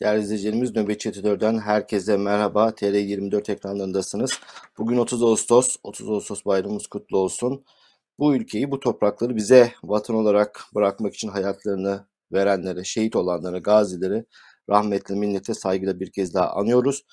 Değerli 0.00 0.22
izleyicilerimiz 0.22 0.76
Nöbetçi 0.76 1.08
Editör'den 1.08 1.58
herkese 1.58 2.16
merhaba. 2.16 2.68
TR24 2.68 3.52
ekranlarındasınız. 3.52 4.40
Bugün 4.78 4.98
30 4.98 5.22
Ağustos. 5.22 5.76
30 5.82 6.10
Ağustos 6.10 6.44
bayramımız 6.44 6.86
kutlu 6.86 7.18
olsun. 7.18 7.64
Bu 8.18 8.34
ülkeyi, 8.34 8.70
bu 8.70 8.80
toprakları 8.80 9.36
bize 9.36 9.72
vatan 9.84 10.16
olarak 10.16 10.64
bırakmak 10.74 11.14
için 11.14 11.28
hayatlarını 11.28 12.06
verenlere, 12.32 12.84
şehit 12.84 13.16
olanlara, 13.16 13.58
gazileri 13.58 14.24
rahmetle, 14.70 15.14
minnete, 15.14 15.54
saygıyla 15.54 16.00
bir 16.00 16.12
kez 16.12 16.34
daha 16.34 16.50
anıyoruz. 16.50 17.04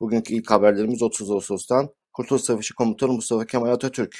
Bugünkü 0.00 0.34
ilk 0.34 0.50
haberlerimiz 0.50 1.02
30 1.02 1.30
Ağustos'tan. 1.30 1.88
Kurtuluş 2.12 2.42
Savaşı 2.42 2.74
Komutanı 2.74 3.12
Mustafa 3.12 3.46
Kemal 3.46 3.70
Atatürk 3.70 4.16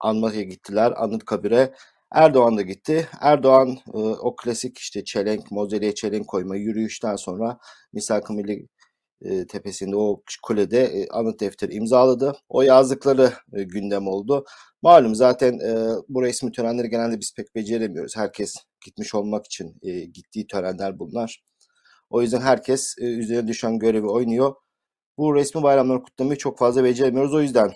anmaya 0.00 0.42
gittiler 0.42 0.92
Anıtkabir'e. 0.96 1.74
Erdoğan 2.14 2.56
da 2.56 2.62
gitti. 2.62 3.08
Erdoğan 3.20 3.68
e, 3.94 3.98
o 3.98 4.36
klasik 4.36 4.78
işte 4.78 5.04
çelenk, 5.04 5.50
mozeliğe 5.50 5.94
çelenk 5.94 6.28
koyma 6.28 6.56
yürüyüşten 6.56 7.16
sonra 7.16 7.58
Misak-ı 7.92 8.32
Milli 8.32 8.68
e, 9.22 9.46
tepesinde 9.46 9.96
o 9.96 10.22
kulede 10.42 10.84
e, 10.84 11.08
anıt 11.08 11.40
defteri 11.40 11.74
imzaladı. 11.74 12.36
O 12.48 12.62
yazdıkları 12.62 13.32
e, 13.52 13.62
gündem 13.62 14.08
oldu. 14.08 14.44
Malum 14.82 15.14
zaten 15.14 15.52
e, 15.52 15.88
bu 16.08 16.22
resmi 16.22 16.52
törenleri 16.52 16.90
genelde 16.90 17.20
biz 17.20 17.34
pek 17.36 17.54
beceremiyoruz. 17.54 18.16
Herkes 18.16 18.54
gitmiş 18.84 19.14
olmak 19.14 19.46
için 19.46 19.76
e, 19.82 20.00
gittiği 20.00 20.46
törenler 20.46 20.98
bunlar. 20.98 21.42
O 22.10 22.22
yüzden 22.22 22.40
herkes 22.40 22.94
e, 22.98 23.04
üzerine 23.04 23.48
düşen 23.48 23.78
görevi 23.78 24.06
oynuyor. 24.06 24.54
Bu 25.18 25.34
resmi 25.34 25.62
bayramları 25.62 26.02
kutlamayı 26.02 26.38
çok 26.38 26.58
fazla 26.58 26.84
beceremiyoruz. 26.84 27.34
O 27.34 27.40
yüzden 27.42 27.72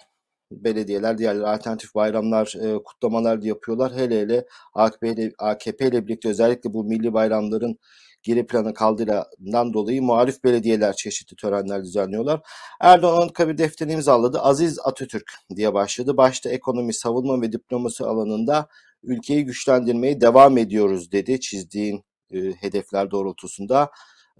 belediyeler, 0.50 1.18
diğerleri 1.18 1.46
alternatif 1.46 1.94
bayramlar, 1.94 2.54
e, 2.62 2.82
kutlamalar 2.84 3.42
yapıyorlar. 3.42 3.92
Hele 3.94 4.20
hele 4.20 4.46
AKP 4.74 5.12
ile, 5.12 5.32
AKP 5.38 5.88
ile 5.88 6.06
birlikte 6.06 6.28
özellikle 6.28 6.72
bu 6.72 6.84
milli 6.84 7.12
bayramların 7.12 7.78
geri 8.22 8.46
plana 8.46 8.74
kaldığından 8.74 9.72
dolayı 9.72 10.02
muhalif 10.02 10.44
belediyeler 10.44 10.92
çeşitli 10.92 11.36
törenler 11.36 11.84
düzenliyorlar. 11.84 12.40
Erdoğan 12.80 13.22
Anıtkabir 13.22 13.58
defterini 13.58 13.92
imzaladı. 13.92 14.40
Aziz 14.40 14.78
Atatürk 14.84 15.32
diye 15.56 15.74
başladı. 15.74 16.16
Başta 16.16 16.50
ekonomi, 16.50 16.94
savunma 16.94 17.42
ve 17.42 17.52
diplomasi 17.52 18.04
alanında 18.04 18.68
ülkeyi 19.02 19.44
güçlendirmeye 19.44 20.20
devam 20.20 20.58
ediyoruz 20.58 21.12
dedi 21.12 21.40
çizdiğin 21.40 22.04
e, 22.30 22.38
hedefler 22.52 23.10
doğrultusunda. 23.10 23.90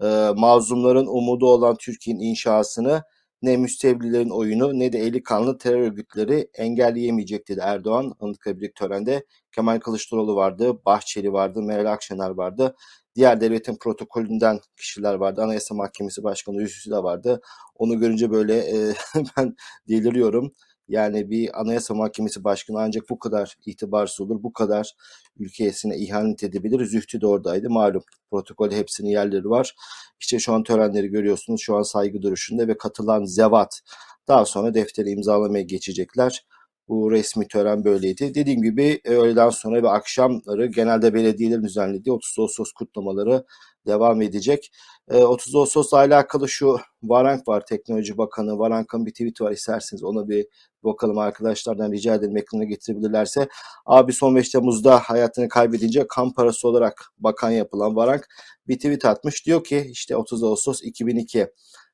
E, 0.01 0.29
mazlumların 0.35 1.07
umudu 1.07 1.47
olan 1.47 1.75
Türkiye'nin 1.79 2.21
inşasını 2.21 3.03
ne 3.41 3.57
müstevlilerin 3.57 4.29
oyunu 4.29 4.79
ne 4.79 4.93
de 4.93 4.99
eli 4.99 5.23
kanlı 5.23 5.57
terör 5.57 5.81
örgütleri 5.81 6.49
engelleyemeyecek 6.53 7.47
dedi 7.47 7.59
Erdoğan 7.63 8.13
Anıtkabir'lik 8.19 8.75
törende. 8.75 9.25
Kemal 9.51 9.79
Kılıçdaroğlu 9.79 10.35
vardı, 10.35 10.85
Bahçeli 10.85 11.33
vardı, 11.33 11.61
Meral 11.61 11.91
Akşener 11.93 12.29
vardı. 12.29 12.75
Diğer 13.15 13.41
devletin 13.41 13.77
protokolünden 13.77 14.59
kişiler 14.77 15.13
vardı. 15.13 15.41
Anayasa 15.41 15.75
Mahkemesi 15.75 16.23
Başkanı 16.23 16.61
Hüsnü 16.61 16.93
de 16.93 17.03
vardı. 17.03 17.41
Onu 17.75 17.99
görünce 17.99 18.31
böyle 18.31 18.55
e, 18.57 18.93
ben 19.37 19.55
deliriyorum. 19.89 20.53
Yani 20.87 21.29
bir 21.29 21.61
Anayasa 21.61 21.93
Mahkemesi 21.93 22.43
Başkanı 22.43 22.79
ancak 22.79 23.09
bu 23.09 23.19
kadar 23.19 23.57
itibarsız 23.65 24.21
olur, 24.21 24.43
bu 24.43 24.53
kadar 24.53 24.93
ülkesine 25.39 25.97
ihanet 25.97 26.43
edebilir. 26.43 26.85
Zühtü 26.85 27.21
de 27.21 27.27
oradaydı. 27.27 27.69
Malum 27.69 28.03
protokolde 28.31 28.77
hepsinin 28.77 29.09
yerleri 29.09 29.49
var. 29.49 29.75
İşte 30.19 30.39
şu 30.39 30.53
an 30.53 30.63
törenleri 30.63 31.07
görüyorsunuz. 31.07 31.61
Şu 31.61 31.75
an 31.75 31.81
saygı 31.81 32.21
duruşunda 32.21 32.67
ve 32.67 32.77
katılan 32.77 33.25
zevat 33.25 33.81
daha 34.27 34.45
sonra 34.45 34.73
defteri 34.73 35.09
imzalamaya 35.09 35.63
geçecekler. 35.63 36.45
Bu 36.89 37.11
resmi 37.11 37.47
tören 37.47 37.83
böyleydi. 37.83 38.35
Dediğim 38.35 38.61
gibi 38.61 39.01
öğleden 39.05 39.49
sonra 39.49 39.83
ve 39.83 39.89
akşamları 39.89 40.65
genelde 40.65 41.13
belediyelerin 41.13 41.63
düzenlediği 41.63 42.13
30 42.13 42.39
Ağustos 42.39 42.71
kutlamaları 42.71 43.45
devam 43.87 44.21
edecek. 44.21 44.71
30 45.11 45.55
Ağustos'la 45.55 45.97
alakalı 45.97 46.49
şu 46.49 46.77
Varank 47.03 47.47
var 47.47 47.65
Teknoloji 47.65 48.17
Bakanı. 48.17 48.59
Varank'ın 48.59 49.05
bir 49.05 49.11
tweet 49.11 49.41
var 49.41 49.51
isterseniz 49.51 50.03
ona 50.03 50.29
bir 50.29 50.47
bakalım 50.83 51.17
arkadaşlardan 51.17 51.91
rica 51.91 52.15
ederim 52.15 52.37
ekrana 52.37 52.63
getirebilirlerse. 52.63 53.47
Abi 53.85 54.13
son 54.13 54.35
5 54.35 54.49
Temmuz'da 54.49 54.99
hayatını 54.99 55.49
kaybedince 55.49 56.07
kan 56.07 56.33
parası 56.33 56.67
olarak 56.67 57.05
bakan 57.19 57.51
yapılan 57.51 57.95
Varank 57.95 58.27
bir 58.67 58.75
tweet 58.75 59.05
atmış. 59.05 59.45
Diyor 59.45 59.63
ki 59.63 59.87
işte 59.91 60.15
30 60.15 60.43
Ağustos 60.43 60.83
2002 60.83 61.47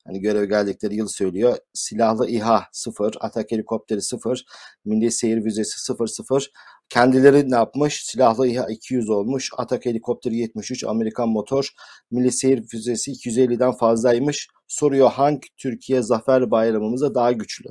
hani 0.06 0.22
görev 0.22 0.46
geldikleri 0.50 0.96
yıl 0.96 1.08
söylüyor. 1.08 1.58
Silahlı 1.74 2.30
İHA 2.30 2.68
0, 2.72 3.14
atak 3.20 3.52
helikopteri 3.52 4.02
0, 4.02 4.46
milli 4.86 5.12
seyir 5.12 5.46
vizesi 5.46 5.84
0 5.84 6.08
0. 6.08 6.52
Kendileri 6.90 7.52
ne 7.52 7.56
yapmış? 7.56 8.06
Silahlı 8.06 8.48
İHA 8.48 8.68
200 8.70 9.10
olmuş, 9.10 9.50
atak 9.58 9.86
helikopteri 9.86 10.36
73, 10.36 10.84
Amerikan 10.84 11.30
motor, 11.30 11.70
milli 12.12 12.32
seyir 12.32 12.64
füzesi 12.68 13.12
250'den 13.12 13.72
fazlaymış. 13.72 14.48
Soruyor 14.68 15.12
hangi 15.12 15.48
Türkiye 15.58 16.02
zafer 16.02 16.52
bayramımıza 16.52 17.16
daha 17.16 17.32
güçlü? 17.32 17.70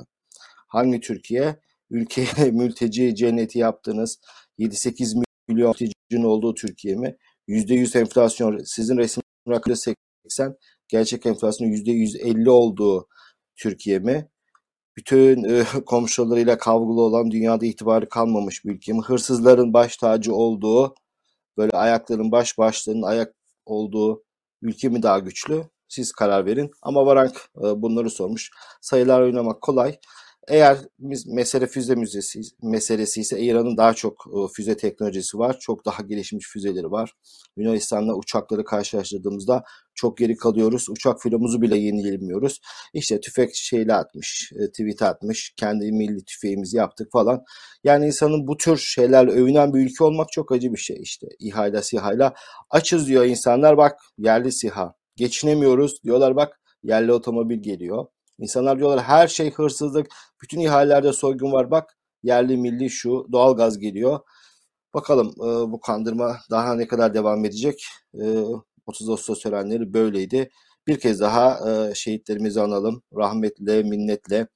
Hangi 0.67 0.99
Türkiye? 0.99 1.55
Ülkeye 1.89 2.27
mülteci 2.51 3.15
cenneti 3.15 3.59
yaptınız. 3.59 4.19
7-8 4.59 5.23
milyon 5.47 5.69
mültecinin 5.69 6.23
olduğu 6.23 6.55
Türkiye 6.55 6.95
mi? 6.95 7.15
%100 7.47 7.99
enflasyon 7.99 8.57
sizin 8.65 8.97
resim 8.97 9.23
rakamı 9.49 9.77
80 9.77 10.55
gerçek 10.93 11.25
enflasyonun 11.25 11.71
%150 11.71 12.49
olduğu 12.49 13.07
Türkiye 13.55 13.99
mi? 13.99 14.29
Bütün 14.97 15.43
e, 15.43 15.63
komşularıyla 15.85 16.57
kavgalı 16.57 17.01
olan 17.01 17.31
dünyada 17.31 17.65
itibarı 17.65 18.09
kalmamış 18.09 18.65
bir 18.65 18.71
ülke 18.71 18.93
mi? 18.93 19.01
Hırsızların 19.01 19.73
baş 19.73 19.97
tacı 19.97 20.35
olduğu, 20.35 20.95
böyle 21.57 21.71
ayakların 21.71 22.31
baş 22.31 22.57
başlarının 22.57 23.01
ayak 23.03 23.33
olduğu 23.65 24.23
ülke 24.61 24.89
mi 24.89 25.03
daha 25.03 25.19
güçlü? 25.19 25.63
Siz 25.87 26.11
karar 26.11 26.45
verin. 26.45 26.71
Ama 26.81 27.05
Varank 27.05 27.49
e, 27.57 27.81
bunları 27.81 28.09
sormuş. 28.09 28.51
Sayılar 28.81 29.21
oynamak 29.21 29.61
kolay. 29.61 29.99
Eğer 30.47 30.77
mesele 31.25 31.67
füze 31.67 31.95
müzesi 31.95 32.41
meselesi 32.61 33.21
ise 33.21 33.39
İran'ın 33.39 33.77
daha 33.77 33.93
çok 33.93 34.25
e, 34.27 34.53
füze 34.53 34.77
teknolojisi 34.77 35.37
var. 35.37 35.57
Çok 35.59 35.85
daha 35.85 36.01
gelişmiş 36.03 36.47
füzeleri 36.47 36.91
var. 36.91 37.13
Yunanistan'la 37.57 38.13
uçakları 38.13 38.63
karşılaştırdığımızda 38.63 39.63
çok 39.95 40.17
geri 40.17 40.35
kalıyoruz. 40.35 40.89
Uçak 40.89 41.21
filomuzu 41.21 41.61
bile 41.61 41.77
yenilemiyoruz. 41.77 42.59
İşte 42.93 43.19
tüfek 43.19 43.49
şeyle 43.55 43.93
atmış, 43.93 44.51
e, 44.55 44.71
tweet 44.71 45.01
atmış. 45.01 45.53
Kendi 45.57 45.91
milli 45.91 46.25
tüfeğimizi 46.25 46.77
yaptık 46.77 47.11
falan. 47.11 47.43
Yani 47.83 48.05
insanın 48.05 48.47
bu 48.47 48.57
tür 48.57 48.77
şeylerle 48.77 49.31
övünen 49.31 49.73
bir 49.73 49.79
ülke 49.79 50.03
olmak 50.03 50.31
çok 50.31 50.51
acı 50.51 50.71
bir 50.71 50.77
şey 50.77 50.97
işte. 51.01 51.27
İHA'yla 51.39 51.81
SİHA'yla. 51.81 52.33
Açız 52.69 53.07
diyor 53.07 53.25
insanlar 53.25 53.77
bak 53.77 53.99
yerli 54.17 54.51
SİHA. 54.51 54.93
Geçinemiyoruz 55.15 56.03
diyorlar 56.03 56.35
bak 56.35 56.59
yerli 56.83 57.13
otomobil 57.13 57.61
geliyor. 57.61 58.05
İnsanlar 58.39 58.79
diyorlar 58.79 59.01
her 59.03 59.27
şey 59.27 59.51
hırsızlık, 59.51 60.07
bütün 60.41 60.59
ihalelerde 60.59 61.13
soygun 61.13 61.51
var 61.51 61.71
bak 61.71 61.97
yerli 62.23 62.57
milli 62.57 62.89
şu 62.89 63.27
doğalgaz 63.31 63.79
geliyor. 63.79 64.19
Bakalım 64.93 65.27
e, 65.37 65.71
bu 65.71 65.79
kandırma 65.79 66.37
daha 66.51 66.75
ne 66.75 66.87
kadar 66.87 67.13
devam 67.13 67.45
edecek. 67.45 67.85
E, 68.21 68.43
30 68.85 69.09
Ağustos 69.09 69.41
törenleri 69.41 69.93
böyleydi. 69.93 70.49
Bir 70.87 70.99
kez 70.99 71.19
daha 71.19 71.71
e, 71.71 71.95
şehitlerimizi 71.95 72.61
analım. 72.61 73.03
Rahmetle, 73.17 73.83
minnetle 73.83 74.47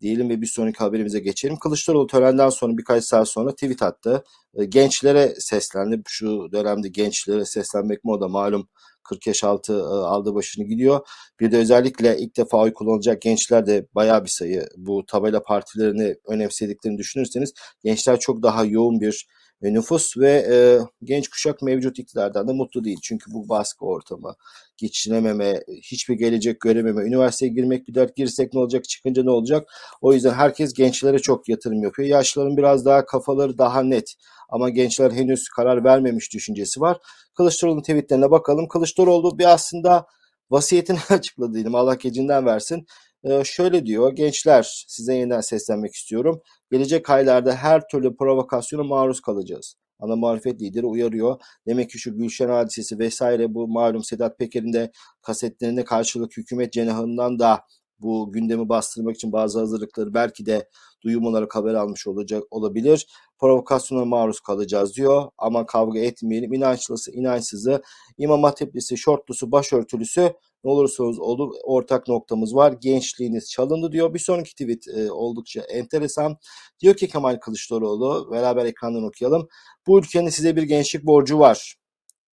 diyelim 0.00 0.30
ve 0.30 0.40
bir 0.40 0.46
sonraki 0.46 0.78
haberimize 0.78 1.20
geçelim. 1.20 1.58
Kılıçdaroğlu 1.58 2.06
törenden 2.06 2.48
sonra 2.48 2.78
birkaç 2.78 3.04
saat 3.04 3.28
sonra 3.28 3.52
tweet 3.52 3.82
attı. 3.82 4.24
E, 4.54 4.64
gençlere 4.64 5.34
seslendi. 5.38 6.02
Şu 6.06 6.48
dönemde 6.52 6.88
gençlere 6.88 7.44
seslenmek 7.44 8.04
moda 8.04 8.28
malum 8.28 8.68
40 9.08 9.26
yaş 9.26 9.44
altı 9.44 9.72
e, 9.72 9.76
aldı 9.84 10.34
başını 10.34 10.64
gidiyor. 10.64 11.00
Bir 11.40 11.52
de 11.52 11.56
özellikle 11.56 12.18
ilk 12.18 12.36
defa 12.36 12.58
oy 12.58 12.72
kullanacak 12.72 13.22
gençler 13.22 13.66
de 13.66 13.86
bayağı 13.94 14.24
bir 14.24 14.30
sayı. 14.30 14.68
Bu 14.76 15.06
tabela 15.06 15.42
partilerini 15.42 16.14
önemsediklerini 16.28 16.98
düşünürseniz 16.98 17.52
gençler 17.84 18.18
çok 18.18 18.42
daha 18.42 18.64
yoğun 18.64 19.00
bir 19.00 19.26
nüfus 19.62 20.16
ve 20.16 20.30
e, 20.30 20.56
genç 21.04 21.28
kuşak 21.28 21.62
mevcut 21.62 21.98
iktidardan 21.98 22.48
da 22.48 22.52
mutlu 22.52 22.84
değil. 22.84 22.98
Çünkü 23.02 23.32
bu 23.32 23.48
baskı 23.48 23.86
ortamı, 23.86 24.34
geçinememe, 24.76 25.62
hiçbir 25.82 26.14
gelecek 26.14 26.60
görememe, 26.60 27.02
üniversiteye 27.02 27.52
girmek 27.52 27.88
bir 27.88 27.94
dert 27.94 28.16
girsek 28.16 28.54
ne 28.54 28.60
olacak, 28.60 28.84
çıkınca 28.84 29.22
ne 29.22 29.30
olacak? 29.30 29.68
O 30.00 30.12
yüzden 30.12 30.34
herkes 30.34 30.74
gençlere 30.74 31.18
çok 31.18 31.48
yatırım 31.48 31.82
yapıyor. 31.82 32.08
Yaşlıların 32.08 32.56
biraz 32.56 32.84
daha 32.84 33.06
kafaları 33.06 33.58
daha 33.58 33.82
net 33.82 34.14
ama 34.48 34.70
gençler 34.70 35.10
henüz 35.10 35.48
karar 35.48 35.84
vermemiş 35.84 36.32
düşüncesi 36.32 36.80
var. 36.80 36.98
Kılıçdaroğlu'nun 37.36 37.82
tweetlerine 37.82 38.30
bakalım. 38.30 38.68
Kılıçdaroğlu 38.68 39.38
bir 39.38 39.52
aslında 39.52 40.06
vasiyetini 40.50 40.98
açıkladı 41.10 41.54
diyelim. 41.54 41.74
Allah 41.74 41.94
gecinden 41.94 42.46
versin. 42.46 42.86
Ee, 43.24 43.44
şöyle 43.44 43.86
diyor. 43.86 44.12
Gençler 44.12 44.84
size 44.88 45.14
yeniden 45.14 45.40
seslenmek 45.40 45.94
istiyorum. 45.94 46.42
Gelecek 46.70 47.10
aylarda 47.10 47.54
her 47.54 47.88
türlü 47.88 48.16
provokasyona 48.16 48.82
maruz 48.82 49.20
kalacağız. 49.20 49.76
Ana 49.98 50.16
muhalefet 50.16 50.62
lideri 50.62 50.86
uyarıyor. 50.86 51.40
Demek 51.66 51.90
ki 51.90 51.98
şu 51.98 52.16
Gülşen 52.16 52.48
hadisesi 52.48 52.98
vesaire 52.98 53.54
bu 53.54 53.68
malum 53.68 54.04
Sedat 54.04 54.38
Peker'in 54.38 54.72
de 54.72 54.92
kasetlerine 55.22 55.84
karşılık 55.84 56.36
hükümet 56.36 56.72
cenahından 56.72 57.38
da 57.38 57.64
bu 58.00 58.32
gündemi 58.32 58.68
bastırmak 58.68 59.14
için 59.14 59.32
bazı 59.32 59.58
hazırlıkları 59.58 60.14
belki 60.14 60.46
de 60.46 60.68
duyum 61.02 61.26
olarak 61.26 61.54
haber 61.54 61.74
almış 61.74 62.06
olacak 62.06 62.42
olabilir. 62.50 63.06
Provokasyona 63.38 64.04
maruz 64.04 64.40
kalacağız 64.40 64.96
diyor. 64.96 65.30
Ama 65.38 65.66
kavga 65.66 65.98
etmeyelim. 65.98 66.52
İnançlısı, 66.52 67.12
inançsızı, 67.12 67.82
İmam 68.18 68.42
Hatiplisi, 68.42 68.96
şortlusu, 68.96 69.52
başörtülüsü 69.52 70.32
ne 70.64 70.70
olursa 70.70 71.04
olsun 71.04 71.52
ortak 71.64 72.08
noktamız 72.08 72.54
var. 72.54 72.74
Gençliğiniz 72.80 73.50
çalındı 73.50 73.92
diyor. 73.92 74.14
Bir 74.14 74.18
sonraki 74.18 74.50
tweet 74.50 74.88
e, 74.88 75.12
oldukça 75.12 75.60
enteresan. 75.60 76.36
Diyor 76.80 76.96
ki 76.96 77.08
Kemal 77.08 77.36
Kılıçdaroğlu 77.36 78.28
beraber 78.32 78.64
ekrandan 78.64 79.04
okuyalım. 79.04 79.48
Bu 79.86 79.98
ülkenin 79.98 80.28
size 80.28 80.56
bir 80.56 80.62
gençlik 80.62 81.06
borcu 81.06 81.38
var. 81.38 81.76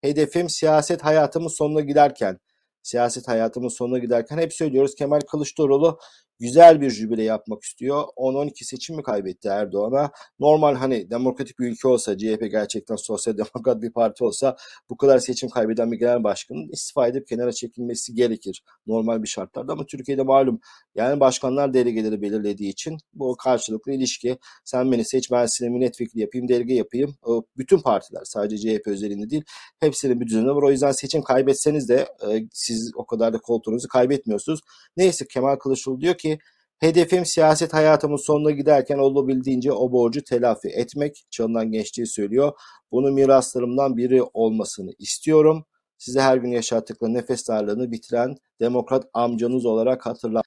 Hedefim 0.00 0.48
siyaset 0.48 1.04
hayatımın 1.04 1.48
sonuna 1.48 1.80
giderken 1.80 2.38
siyaset 2.82 3.28
hayatımın 3.28 3.68
sonuna 3.68 3.98
giderken 3.98 4.38
hep 4.38 4.52
söylüyoruz. 4.52 4.94
Kemal 4.94 5.20
Kılıçdaroğlu 5.20 5.98
güzel 6.42 6.80
bir 6.80 6.90
jübile 6.90 7.22
yapmak 7.22 7.62
istiyor. 7.62 8.04
10-12 8.16 8.64
seçim 8.64 8.96
mi 8.96 9.02
kaybetti 9.02 9.48
Erdoğan'a? 9.48 10.10
Normal 10.40 10.74
hani 10.74 11.10
demokratik 11.10 11.58
bir 11.58 11.70
ülke 11.70 11.88
olsa, 11.88 12.18
CHP 12.18 12.50
gerçekten 12.50 12.96
sosyal 12.96 13.36
demokrat 13.38 13.82
bir 13.82 13.92
parti 13.92 14.24
olsa 14.24 14.56
bu 14.90 14.96
kadar 14.96 15.18
seçim 15.18 15.48
kaybeden 15.48 15.92
bir 15.92 15.98
genel 15.98 16.24
başkanın 16.24 16.68
istifa 16.72 17.08
edip 17.08 17.28
kenara 17.28 17.52
çekilmesi 17.52 18.14
gerekir. 18.14 18.62
Normal 18.86 19.22
bir 19.22 19.28
şartlarda 19.28 19.72
ama 19.72 19.86
Türkiye'de 19.86 20.22
malum 20.22 20.60
yani 20.94 21.20
başkanlar 21.20 21.74
delegeleri 21.74 22.22
belirlediği 22.22 22.70
için 22.70 22.98
bu 23.14 23.36
karşılıklı 23.36 23.92
ilişki 23.92 24.38
sen 24.64 24.92
beni 24.92 25.04
seç 25.04 25.30
ben 25.30 25.46
seni 25.46 25.70
milletvekili 25.70 26.20
yapayım 26.20 26.48
delege 26.48 26.74
yapayım 26.74 27.16
bütün 27.56 27.78
partiler 27.78 28.22
sadece 28.24 28.56
CHP 28.78 28.86
özelinde 28.86 29.30
değil 29.30 29.44
hepsinin 29.80 30.20
bir 30.20 30.26
düzeni 30.26 30.46
var. 30.46 30.62
O 30.62 30.70
yüzden 30.70 30.92
seçim 30.92 31.22
kaybetseniz 31.22 31.88
de 31.88 32.08
siz 32.52 32.92
o 32.96 33.06
kadar 33.06 33.32
da 33.32 33.38
koltuğunuzu 33.38 33.88
kaybetmiyorsunuz. 33.88 34.60
Neyse 34.96 35.26
Kemal 35.26 35.56
Kılıçdaroğlu 35.56 36.00
diyor 36.00 36.14
ki 36.14 36.31
Hedefim 36.78 37.26
siyaset 37.26 37.74
hayatımın 37.74 38.16
sonuna 38.16 38.50
giderken 38.50 38.98
olabildiğince 38.98 39.72
o 39.72 39.92
borcu 39.92 40.24
telafi 40.24 40.68
etmek. 40.68 41.24
Çalınan 41.30 41.72
gençliği 41.72 42.06
söylüyor. 42.06 42.52
Bunu 42.92 43.12
miraslarımdan 43.12 43.96
biri 43.96 44.22
olmasını 44.22 44.90
istiyorum. 44.98 45.64
Size 45.98 46.20
her 46.20 46.36
gün 46.36 46.50
yaşattıkları 46.50 47.14
nefes 47.14 47.48
darlığını 47.48 47.92
bitiren 47.92 48.36
demokrat 48.60 49.04
amcanız 49.14 49.66
olarak 49.66 50.06
hatırlat 50.06 50.44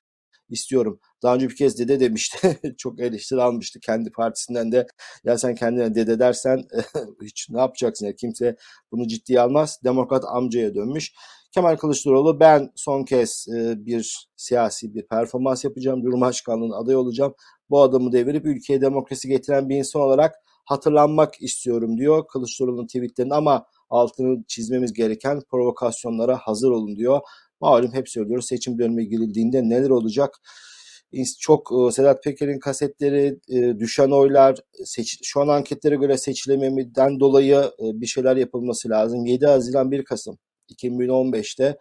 istiyorum. 0.49 0.99
Daha 1.23 1.35
önce 1.35 1.49
bir 1.49 1.55
kez 1.55 1.79
dede 1.79 1.99
demişti. 1.99 2.59
Çok 2.77 2.99
eleştiri 2.99 3.41
almıştı 3.41 3.79
kendi 3.79 4.11
partisinden 4.11 4.71
de. 4.71 4.87
Ya 5.23 5.37
sen 5.37 5.55
kendine 5.55 5.95
dede 5.95 6.19
dersen 6.19 6.63
hiç 7.23 7.49
ne 7.49 7.59
yapacaksın? 7.59 8.05
Ya 8.05 8.15
kimse 8.15 8.55
bunu 8.91 9.07
ciddiye 9.07 9.41
almaz. 9.41 9.79
Demokrat 9.83 10.23
amcaya 10.27 10.75
dönmüş. 10.75 11.13
Kemal 11.55 11.75
Kılıçdaroğlu 11.75 12.39
ben 12.39 12.71
son 12.75 13.03
kez 13.03 13.47
e, 13.55 13.85
bir 13.85 14.27
siyasi 14.35 14.93
bir 14.93 15.07
performans 15.07 15.63
yapacağım. 15.63 16.01
Cumhurbaşkanlığına 16.01 16.75
aday 16.75 16.95
olacağım. 16.95 17.33
Bu 17.69 17.81
adamı 17.81 18.11
devirip 18.11 18.45
ülkeye 18.45 18.81
demokrasi 18.81 19.27
getiren 19.27 19.69
bir 19.69 19.75
insan 19.75 20.01
olarak 20.01 20.35
hatırlanmak 20.65 21.41
istiyorum 21.41 21.97
diyor 21.97 22.27
Kılıçdaroğlu'nun 22.27 22.87
tweetlerinde 22.87 23.35
ama 23.35 23.65
altını 23.89 24.43
çizmemiz 24.47 24.93
gereken 24.93 25.41
provokasyonlara 25.51 26.37
hazır 26.37 26.71
olun 26.71 26.95
diyor. 26.95 27.21
Malum 27.61 27.93
hep 27.93 28.09
söylüyoruz 28.09 28.47
seçim 28.47 28.79
dönemi 28.79 29.07
girildiğinde 29.07 29.69
neler 29.69 29.89
olacak? 29.89 30.35
Çok 31.39 31.69
e, 31.71 31.91
Sedat 31.91 32.23
Peker'in 32.23 32.59
kasetleri, 32.59 33.39
e, 33.49 33.79
düşen 33.79 34.11
oylar, 34.11 34.57
seç, 34.85 35.19
şu 35.23 35.41
an 35.41 35.47
anketlere 35.47 35.95
göre 35.95 36.17
seçilememeden 36.17 37.19
dolayı 37.19 37.63
bir 37.79 38.07
şeyler 38.07 38.35
yapılması 38.35 38.89
lazım. 38.89 39.25
7 39.25 39.45
Haziran 39.45 39.91
1 39.91 40.03
Kasım 40.05 40.37
2015'te 40.69 41.77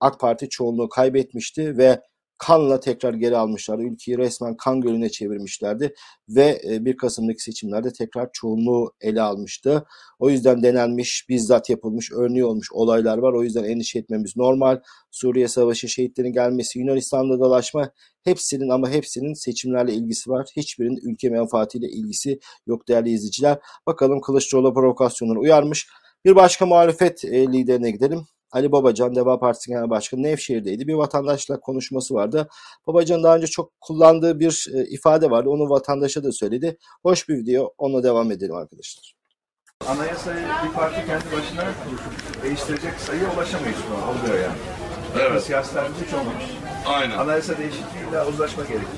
AK 0.00 0.20
Parti 0.20 0.48
çoğunluğu 0.48 0.88
kaybetmişti 0.88 1.78
ve 1.78 2.00
kanla 2.38 2.80
tekrar 2.80 3.14
geri 3.14 3.36
almışlardı. 3.36 3.82
Ülkeyi 3.82 4.18
resmen 4.18 4.56
kan 4.56 4.80
gölüne 4.80 5.08
çevirmişlerdi 5.08 5.94
ve 6.28 6.60
1 6.64 6.90
e, 6.90 6.96
Kasım'daki 6.96 7.42
seçimlerde 7.42 7.92
tekrar 7.92 8.28
çoğunluğu 8.32 8.92
ele 9.00 9.22
almıştı. 9.22 9.84
O 10.18 10.30
yüzden 10.30 10.62
denenmiş, 10.62 11.26
bizzat 11.28 11.70
yapılmış, 11.70 12.12
örneği 12.12 12.44
olmuş 12.44 12.72
olaylar 12.72 13.18
var. 13.18 13.32
O 13.32 13.42
yüzden 13.42 13.64
endişe 13.64 13.98
etmemiz 13.98 14.36
normal. 14.36 14.80
Suriye 15.10 15.48
Savaşı 15.48 15.88
şehitlerin 15.88 16.32
gelmesi, 16.32 16.78
Yunanistan'da 16.78 17.38
dolaşma 17.38 17.90
hepsinin 18.24 18.68
ama 18.68 18.90
hepsinin 18.90 19.34
seçimlerle 19.34 19.94
ilgisi 19.94 20.30
var. 20.30 20.48
Hiçbirinin 20.56 21.12
ülke 21.12 21.28
menfaatiyle 21.28 21.88
ilgisi 21.88 22.38
yok 22.66 22.88
değerli 22.88 23.10
izleyiciler. 23.10 23.58
Bakalım 23.86 24.20
Kılıçdaroğlu 24.20 24.74
provokasyonları 24.74 25.38
uyarmış. 25.38 25.88
Bir 26.24 26.36
başka 26.36 26.66
muhalefet 26.66 27.24
e, 27.24 27.52
liderine 27.52 27.90
gidelim. 27.90 28.26
Ali 28.52 28.72
Babacan, 28.72 29.14
Deva 29.14 29.38
Partisi 29.38 29.70
Genel 29.70 29.90
Başkanı 29.90 30.22
Nevşehir'deydi. 30.22 30.88
Bir 30.88 30.94
vatandaşla 30.94 31.60
konuşması 31.60 32.14
vardı. 32.14 32.48
Babacan 32.86 33.22
daha 33.22 33.36
önce 33.36 33.46
çok 33.46 33.80
kullandığı 33.80 34.40
bir 34.40 34.66
e, 34.74 34.84
ifade 34.84 35.30
vardı. 35.30 35.48
Onu 35.48 35.70
vatandaşa 35.70 36.24
da 36.24 36.32
söyledi. 36.32 36.78
Hoş 37.02 37.28
bir 37.28 37.34
video. 37.34 37.74
Onunla 37.78 38.02
devam 38.02 38.32
edelim 38.32 38.54
arkadaşlar. 38.54 39.14
Anayasayı 39.86 40.46
bir 40.66 40.72
parti 40.72 41.06
kendi 41.06 41.24
başına 41.36 41.74
değiştirecek 42.42 42.92
sayıya 42.94 43.34
ulaşamayız. 43.34 43.78
Oluyor 44.10 44.42
yani. 44.42 44.58
Evet. 45.20 45.42
Siyasetlerimiz 45.42 45.98
hiç 46.06 46.14
olmamış. 46.14 46.44
Aynen. 46.86 47.18
Anayasa 47.18 47.58
değişikliğiyle 47.58 48.22
uzlaşma 48.22 48.62
gerekiyor. 48.62 48.90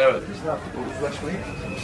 Evet. 0.00 0.22
Biz 0.34 0.42
ne 0.42 0.48
yaptık? 0.48 0.72
O 0.78 0.80
uzlaşmayı 0.98 1.36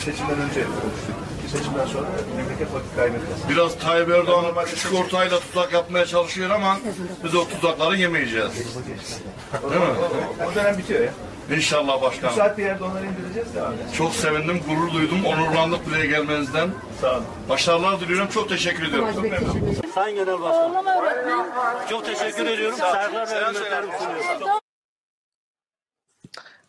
seçimden 0.04 0.40
önce 0.40 0.60
oluşturduk. 0.60 1.24
Seçimden 1.52 1.86
sonra 1.86 2.06
memleket 2.36 2.74
vakit 2.74 2.96
kaybetmesin. 2.96 3.48
Biraz 3.48 3.78
Tayyip 3.78 4.10
Erdoğan 4.10 4.44
küçük 4.66 4.94
ortayla 4.94 5.40
tuzak 5.40 5.72
yapmaya 5.72 6.06
çalışıyor 6.06 6.50
ama 6.50 6.78
biz 7.24 7.34
o 7.34 7.48
tuzakları 7.48 7.96
yemeyeceğiz. 7.96 8.52
Değil 8.54 9.80
mi? 9.80 9.86
O, 10.52 10.54
dönem 10.54 10.78
bitiyor 10.78 11.00
ya. 11.00 11.10
İnşallah 11.56 12.02
başkanım. 12.02 12.34
Müsait 12.34 12.58
bir 12.58 12.64
yerde 12.64 12.84
onları 12.84 13.06
indireceğiz 13.06 13.54
devam 13.54 13.72
edeceğiz. 13.72 13.94
Çok 13.96 14.14
sevindim, 14.14 14.60
gurur 14.68 14.92
duydum, 14.92 15.24
onurlandık 15.24 15.86
buraya 15.86 16.04
gelmenizden. 16.04 16.70
Sağ 17.00 17.12
olun. 17.12 17.24
Başarılar 17.48 18.00
diliyorum, 18.00 18.28
çok 18.28 18.48
teşekkür 18.48 18.88
ediyorum. 18.88 19.08
Çok 19.14 19.22
memnunum. 19.22 19.76
Sayın 19.94 20.16
Genel 20.16 20.42
Başkanım. 20.42 21.46
Çok 21.90 22.06
teşekkür 22.06 22.46
ediyorum. 22.46 22.78
Saygılar 22.78 23.30
ve 23.30 23.40
hürmetlerimi 23.40 23.92
sunuyorum. 23.98 24.63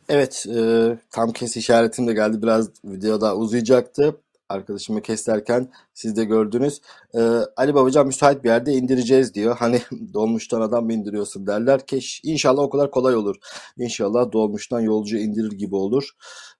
Evet, 0.09 0.45
e, 0.55 0.97
tam 1.11 1.31
kes 1.31 1.57
işaretim 1.57 2.07
de 2.07 2.13
geldi. 2.13 2.41
Biraz 2.41 2.69
videoda 2.85 3.37
uzayacaktı. 3.37 4.21
Arkadaşımı 4.49 5.01
keserken 5.01 5.71
siz 5.93 6.15
de 6.15 6.25
gördünüz. 6.25 6.81
E, 7.13 7.19
Ali 7.57 7.73
Babacan 7.75 8.07
müsait 8.07 8.43
bir 8.43 8.49
yerde 8.49 8.73
indireceğiz 8.73 9.33
diyor. 9.33 9.55
Hani 9.59 9.81
dolmuştan 10.13 10.61
adam 10.61 10.85
mı 10.85 10.93
indiriyorsun 10.93 11.47
derler. 11.47 11.85
Keş, 11.85 12.21
inşallah 12.23 12.61
o 12.63 12.69
kadar 12.69 12.91
kolay 12.91 13.15
olur. 13.15 13.35
İnşallah 13.77 14.31
dolmuştan 14.31 14.79
yolcu 14.79 15.17
indirir 15.17 15.51
gibi 15.51 15.75
olur. 15.75 16.09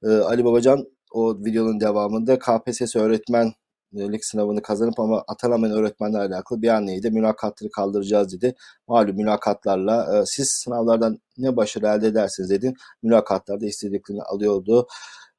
E, 0.04 0.08
Ali 0.10 0.46
Babacan 0.46 0.86
o 1.12 1.38
videonun 1.46 1.80
devamında 1.80 2.40
KPSS 2.40 2.96
öğretmen 2.96 3.54
lik 3.94 4.26
sınavını 4.26 4.62
kazanıp 4.62 5.00
ama 5.00 5.24
atanamayan 5.28 5.78
öğretmenlerle 5.78 6.36
alakalı 6.36 6.62
bir 6.62 6.68
anneydi. 6.70 7.12
Mülakatları 7.12 7.72
kaldıracağız 7.72 8.34
dedi. 8.34 8.56
Malum 8.88 9.16
mülakatlarla 9.16 10.22
e, 10.22 10.26
siz 10.26 10.50
sınavlardan 10.50 11.20
ne 11.38 11.56
başarı 11.56 11.88
elde 11.88 12.08
edersiniz 12.08 12.50
dedin. 12.50 12.74
Mülakatlarda 13.04 13.66
istediklerini 13.66 14.24
alıyordu. 14.24 14.88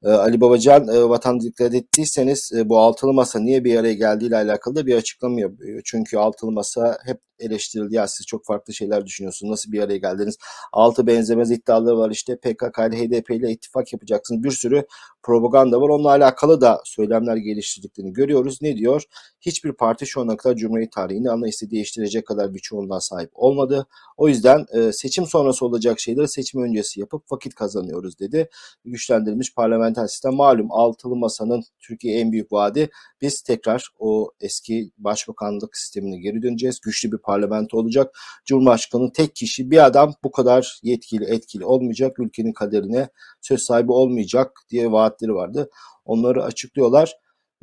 E, 0.03 0.09
Ali 0.09 0.41
Babacan 0.41 0.87
e, 0.87 1.09
vatan 1.09 1.39
dikkat 1.39 1.73
ettiyseniz 1.73 2.51
e, 2.55 2.69
bu 2.69 2.79
altılı 2.79 3.13
masa 3.13 3.39
niye 3.39 3.63
bir 3.63 3.77
araya 3.79 3.93
geldiği 3.93 4.25
ile 4.25 4.35
alakalı 4.35 4.75
da 4.75 4.85
bir 4.85 4.95
açıklama 4.95 5.39
yapıyor. 5.41 5.81
Çünkü 5.85 6.17
altılı 6.17 6.51
masa 6.51 6.97
hep 7.05 7.21
eleştirildi. 7.39 7.95
Ya 7.95 8.07
siz 8.07 8.25
çok 8.25 8.45
farklı 8.45 8.73
şeyler 8.73 9.05
düşünüyorsunuz. 9.05 9.51
Nasıl 9.51 9.71
bir 9.71 9.79
araya 9.79 9.97
geldiniz? 9.97 10.37
Altı 10.73 11.07
benzemez 11.07 11.51
iddiaları 11.51 11.97
var. 11.97 12.11
İşte 12.11 12.35
PKK 12.37 12.77
ile 12.89 12.97
HDP 12.97 13.31
ile 13.31 13.51
ittifak 13.51 13.93
yapacaksınız. 13.93 14.43
Bir 14.43 14.51
sürü 14.51 14.85
propaganda 15.23 15.81
var. 15.81 15.89
Onunla 15.89 16.09
alakalı 16.09 16.61
da 16.61 16.81
söylemler 16.85 17.35
geliştirdiklerini 17.35 18.13
görüyoruz. 18.13 18.61
Ne 18.61 18.77
diyor? 18.77 19.03
Hiçbir 19.41 19.71
parti 19.71 20.05
şu 20.05 20.21
ana 20.21 20.37
kadar 20.37 20.55
Cumhuriyet 20.55 20.91
tarihinde 20.91 21.31
anayasayı 21.31 21.71
değiştirecek 21.71 22.27
kadar 22.27 22.53
bir 22.53 22.59
çoğunluğa 22.59 22.99
sahip 22.99 23.31
olmadı. 23.33 23.87
O 24.17 24.27
yüzden 24.27 24.65
e, 24.73 24.91
seçim 24.91 25.25
sonrası 25.25 25.65
olacak 25.65 25.99
şeyleri 25.99 26.27
seçim 26.27 26.63
öncesi 26.63 26.99
yapıp 26.99 27.31
vakit 27.31 27.55
kazanıyoruz 27.55 28.19
dedi. 28.19 28.49
Güçlendirilmiş 28.85 29.53
parlamenter 29.53 30.07
sistem 30.07 30.33
malum 30.33 30.71
altılı 30.71 31.15
masanın 31.15 31.63
Türkiye 31.79 32.19
en 32.19 32.31
büyük 32.31 32.51
vaadi. 32.51 32.89
Biz 33.21 33.41
tekrar 33.41 33.89
o 33.99 34.31
eski 34.41 34.91
başbakanlık 34.97 35.77
sistemine 35.77 36.17
geri 36.19 36.41
döneceğiz. 36.41 36.79
Güçlü 36.79 37.11
bir 37.11 37.17
parlamento 37.27 37.77
olacak. 37.77 38.19
Cumhurbaşkanı 38.45 39.11
tek 39.11 39.35
kişi 39.35 39.71
bir 39.71 39.85
adam 39.85 40.13
bu 40.23 40.31
kadar 40.31 40.79
yetkili 40.83 41.25
etkili 41.25 41.65
olmayacak. 41.65 42.19
Ülkenin 42.19 42.53
kaderine 42.53 43.09
söz 43.41 43.61
sahibi 43.61 43.91
olmayacak 43.91 44.59
diye 44.69 44.91
vaatleri 44.91 45.33
vardı. 45.33 45.69
Onları 46.05 46.43
açıklıyorlar. 46.43 47.13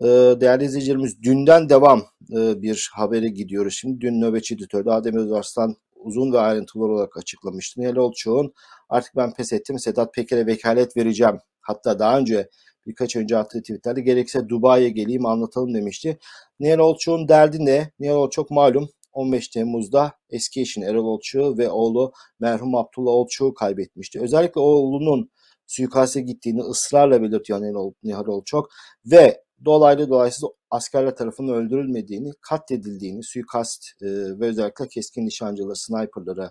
Ee, 0.01 0.07
değerli 0.41 0.65
izleyicilerimiz 0.65 1.23
dünden 1.23 1.69
devam 1.69 2.03
e, 2.33 2.63
bir 2.63 2.91
habere 2.95 3.29
gidiyoruz. 3.29 3.75
Şimdi 3.75 4.01
dün 4.01 4.21
nöbetçi 4.21 4.55
editörde 4.55 4.93
Adem 4.93 5.17
Özarslan 5.17 5.77
uzun 5.97 6.33
ve 6.33 6.39
ayrıntılı 6.39 6.85
olarak 6.85 7.17
açıklamıştı. 7.17 7.81
Nihal 7.81 7.97
Olçoğ'un 7.97 8.55
artık 8.89 9.17
ben 9.17 9.33
pes 9.35 9.53
ettim 9.53 9.79
Sedat 9.79 10.15
Peker'e 10.15 10.47
vekalet 10.47 10.97
vereceğim. 10.97 11.39
Hatta 11.61 11.99
daha 11.99 12.19
önce 12.19 12.49
birkaç 12.87 13.17
önce 13.17 13.37
attığı 13.37 13.61
tweetlerde 13.61 14.01
gerekse 14.01 14.49
Dubai'ye 14.49 14.89
geleyim 14.89 15.27
anlatalım 15.27 15.75
demişti. 15.75 16.19
Nihal 16.61 16.79
Olçoğ'un 16.79 17.29
derdi 17.29 17.65
ne? 17.65 17.91
Nihal 18.01 18.17
Olçok 18.17 18.51
malum 18.51 18.89
15 19.15 19.49
Temmuz'da 19.49 20.13
eski 20.31 20.61
eşini 20.61 20.85
Erol 20.85 21.05
Olçuk'u 21.05 21.59
ve 21.59 21.71
oğlu 21.71 22.13
merhum 22.41 22.75
Abdullah 22.75 23.13
Olçuk'u 23.13 23.55
kaybetmişti. 23.55 24.21
Özellikle 24.21 24.61
oğlunun 24.61 25.31
suikaste 25.67 26.21
gittiğini 26.21 26.63
ısrarla 26.63 27.23
belirtiyor 27.23 27.63
Nihal, 27.63 27.93
Nihal 28.03 28.27
Olçok 28.27 28.69
ve 29.07 29.45
dolaylı 29.65 30.09
dolaysız 30.09 30.45
askerler 30.71 31.17
tarafından 31.17 31.55
öldürülmediğini, 31.55 32.33
katledildiğini, 32.41 33.23
suikast 33.23 33.85
e, 34.03 34.07
ve 34.41 34.47
özellikle 34.47 34.89
keskin 34.89 35.27
nişancıları, 35.27 35.77
sniperları 35.77 36.51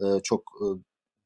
e, 0.00 0.04
çok 0.22 0.40
e, 0.40 0.66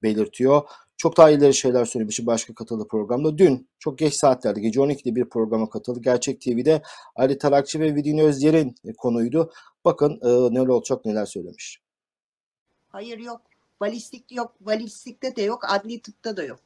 belirtiyor. 0.02 0.62
Çok 0.96 1.16
daha 1.16 1.30
ileri 1.30 1.54
şeyler 1.54 1.84
söylemişti 1.84 2.26
başka 2.26 2.54
katıldığı 2.54 2.88
programda. 2.88 3.38
Dün 3.38 3.68
çok 3.78 3.98
geç 3.98 4.14
saatlerde 4.14 4.60
gece 4.60 4.80
12'de 4.80 5.14
bir 5.14 5.24
programa 5.24 5.70
katıldı. 5.70 6.00
Gerçek 6.00 6.40
TV'de 6.40 6.82
Ali 7.16 7.38
Tarakçı 7.38 7.80
ve 7.80 7.94
Vidin 7.94 8.18
Özyer'in 8.18 8.74
konuydu. 8.98 9.52
Bakın 9.84 10.20
e, 10.22 10.54
neler 10.54 10.66
olacak 10.66 11.04
neler 11.04 11.26
söylemiş. 11.26 11.82
Hayır 12.88 13.18
yok. 13.18 13.40
Balistik 13.80 14.32
yok. 14.32 14.52
Balistikte 14.60 15.36
de 15.36 15.42
yok. 15.42 15.62
Adli 15.68 16.02
tıpta 16.02 16.36
da 16.36 16.44
yok. 16.44 16.60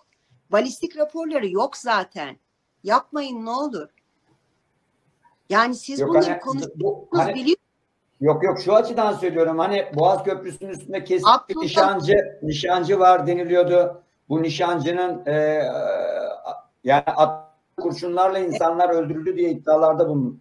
Balistik 0.53 0.97
raporları 0.97 1.49
yok 1.49 1.77
zaten. 1.77 2.37
Yapmayın 2.85 3.45
ne 3.45 3.51
olur. 3.51 3.89
Yani 5.51 5.75
siz 5.75 6.01
Yok 6.01 6.11
bunları 6.11 6.25
hani, 6.25 6.41
konuşuyorsunuz 6.41 6.85
bu, 6.85 7.09
hani, 7.11 7.35
biliyor 7.35 7.57
yok 8.21 8.45
yok 8.45 8.61
şu 8.61 8.75
açıdan 8.75 9.13
söylüyorum 9.13 9.59
hani 9.59 9.87
Boğaz 9.95 10.25
Köprüsü'nün 10.25 10.71
üstünde 10.71 11.05
kesin 11.05 11.29
bir 11.49 11.57
nişancı 11.57 12.39
nişancı 12.43 12.99
var 12.99 13.27
deniliyordu. 13.27 14.03
Bu 14.31 14.43
nişancının 14.43 15.27
e, 15.27 15.33
yani 16.85 17.05
at 17.07 17.51
kurşunlarla 17.81 18.39
insanlar 18.39 18.89
öldürüldü 18.89 19.37
diye 19.37 19.51
iddialarda 19.51 20.09
bulundu. 20.09 20.37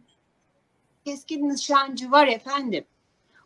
keskin 1.06 1.50
nişancı 1.50 2.12
var 2.12 2.28
efendim. 2.28 2.86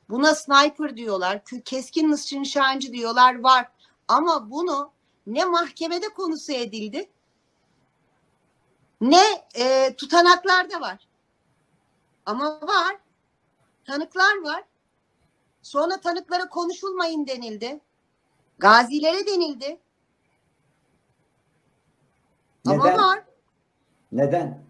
Buna 0.10 0.36
sniper 0.36 0.98
diyorlar. 0.98 1.42
Keskin 1.66 2.12
nişancı 2.12 2.94
diyorlar 2.94 3.44
var. 3.44 3.68
Ama 4.08 4.52
bunu 4.52 4.92
ne 5.28 5.46
mahkemede 5.46 6.10
konusu 6.10 6.52
edildi 6.52 7.10
ne 9.02 9.24
e, 9.56 9.96
tutanaklarda 9.96 10.82
var. 10.82 11.08
Ama 12.26 12.62
var. 12.62 12.96
Tanıklar 13.86 14.42
var. 14.44 14.64
Sonra 15.62 16.02
tanıklara 16.02 16.50
konuşulmayın 16.50 17.28
denildi. 17.28 17.80
Gazilere 18.60 19.28
denildi. 19.28 19.80
Ama 22.74 22.86
Neden? 22.86 22.98
var. 22.98 23.24
Neden? 24.12 24.64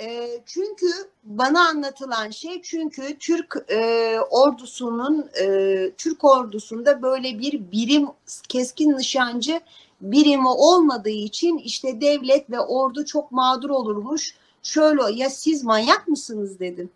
E, 0.00 0.40
çünkü 0.46 0.86
bana 1.24 1.68
anlatılan 1.68 2.30
şey 2.30 2.62
çünkü 2.62 3.18
Türk 3.18 3.56
e, 3.68 4.16
ordusunun 4.30 5.30
e, 5.42 5.90
Türk 5.98 6.24
ordusunda 6.24 7.02
böyle 7.02 7.38
bir 7.38 7.72
birim 7.72 8.08
keskin 8.48 8.98
nişancı 8.98 9.60
birimi 10.00 10.48
olmadığı 10.48 11.08
için 11.08 11.58
işte 11.58 12.00
devlet 12.00 12.50
ve 12.50 12.60
ordu 12.60 13.04
çok 13.04 13.32
mağdur 13.32 13.70
olurmuş. 13.70 14.34
Şöyle 14.62 15.02
ya 15.12 15.30
siz 15.30 15.64
manyak 15.64 16.08
mısınız 16.08 16.60
dedim. 16.60 16.90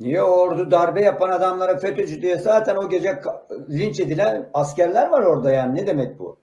Niye 0.00 0.22
ordu 0.22 0.70
darbe 0.70 1.02
yapan 1.02 1.30
adamlara 1.30 1.78
FETÖ'cü 1.78 2.22
diye 2.22 2.38
zaten 2.38 2.76
o 2.76 2.88
gece 2.88 3.22
linç 3.70 4.00
edilen 4.00 4.48
askerler 4.54 5.08
var 5.08 5.22
orada 5.22 5.52
yani 5.52 5.74
ne 5.74 5.86
demek 5.86 6.18
bu? 6.18 6.36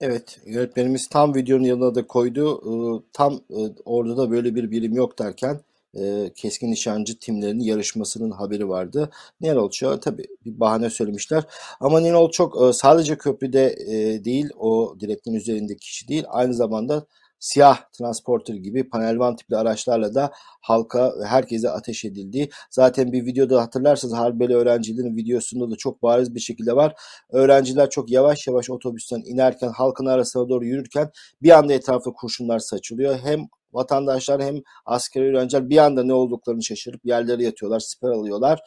Evet, 0.00 0.38
yönetmenimiz 0.46 1.08
tam 1.08 1.34
videonun 1.34 1.64
yanına 1.64 1.94
da 1.94 2.06
koydu. 2.06 2.60
Ee, 2.66 3.02
Tam 3.12 3.34
e, 3.34 3.58
orada 3.84 4.16
da 4.16 4.30
böyle 4.30 4.54
bir 4.54 4.70
birim 4.70 4.94
yok 4.94 5.18
derken 5.18 5.60
e, 5.98 6.30
keskin 6.36 6.70
nişancı 6.70 7.18
timlerinin 7.18 7.64
yarışmasının 7.64 8.30
haberi 8.30 8.68
vardı. 8.68 9.10
Olacağı 9.42 10.00
tabii 10.00 10.26
bir 10.44 10.60
bahane 10.60 10.90
söylemişler. 10.90 11.44
Ama 11.80 12.00
Ninol 12.00 12.30
çok 12.30 12.62
e, 12.62 12.72
sadece 12.72 13.16
köprüde 13.18 13.76
değil 14.24 14.48
o 14.58 14.96
direklerin 15.00 15.36
üzerindeki 15.36 15.80
kişi 15.80 16.08
değil 16.08 16.24
aynı 16.28 16.54
zamanda 16.54 17.06
siyah 17.38 17.78
transporter 17.98 18.54
gibi 18.54 18.88
panelvan 18.88 19.36
tipli 19.36 19.56
araçlarla 19.56 20.14
da 20.14 20.30
halka 20.60 21.12
ve 21.20 21.24
herkese 21.24 21.70
ateş 21.70 22.04
edildi. 22.04 22.48
Zaten 22.70 23.12
bir 23.12 23.26
videoda 23.26 23.62
hatırlarsanız 23.62 24.14
Harbeli 24.14 24.54
öğrencilerin 24.56 25.16
videosunda 25.16 25.70
da 25.70 25.76
çok 25.76 26.02
bariz 26.02 26.34
bir 26.34 26.40
şekilde 26.40 26.76
var. 26.76 26.94
Öğrenciler 27.30 27.90
çok 27.90 28.10
yavaş 28.10 28.46
yavaş 28.46 28.70
otobüsten 28.70 29.22
inerken 29.26 29.68
halkın 29.68 30.06
arasına 30.06 30.48
doğru 30.48 30.64
yürürken 30.64 31.10
bir 31.42 31.50
anda 31.58 31.72
etrafa 31.72 32.12
kurşunlar 32.12 32.58
saçılıyor. 32.58 33.18
Hem 33.18 33.48
vatandaşlar 33.72 34.42
hem 34.42 34.56
askeri 34.86 35.24
öğrenciler 35.24 35.70
bir 35.70 35.78
anda 35.78 36.04
ne 36.04 36.14
olduklarını 36.14 36.62
şaşırıp 36.62 37.00
yerlere 37.04 37.44
yatıyorlar, 37.44 37.80
siper 37.80 38.08
alıyorlar. 38.08 38.60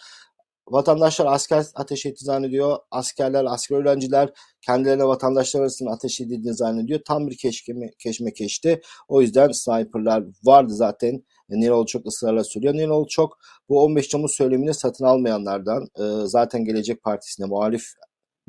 Vatandaşlar 0.69 1.25
asker 1.25 1.65
ateş 1.75 2.05
etti 2.05 2.25
zannediyor. 2.25 2.77
Askerler, 2.91 3.45
asker 3.45 3.77
öğrenciler 3.77 4.29
kendilerine 4.61 5.05
vatandaşlar 5.05 5.61
arasında 5.61 5.91
ateş 5.91 6.21
edildiğini 6.21 6.55
zannediyor. 6.55 6.99
Tam 7.05 7.27
bir 7.27 7.37
keşkeme, 7.37 7.89
keşmekeşti. 7.99 8.81
O 9.07 9.21
yüzden 9.21 9.51
sniperlar 9.51 10.23
vardı 10.43 10.73
zaten. 10.73 11.23
Nerol 11.49 11.85
çok 11.85 12.05
ısrarla 12.05 12.43
söylüyor. 12.43 12.73
Nerol 12.73 13.07
çok 13.07 13.37
bu 13.69 13.81
15 13.83 14.07
Temmuz 14.07 14.31
söylemini 14.35 14.73
satın 14.73 15.05
almayanlardan. 15.05 15.87
Ee, 15.99 16.03
zaten 16.25 16.65
Gelecek 16.65 17.03
Partisi'ne 17.03 17.45
muhalif 17.45 17.83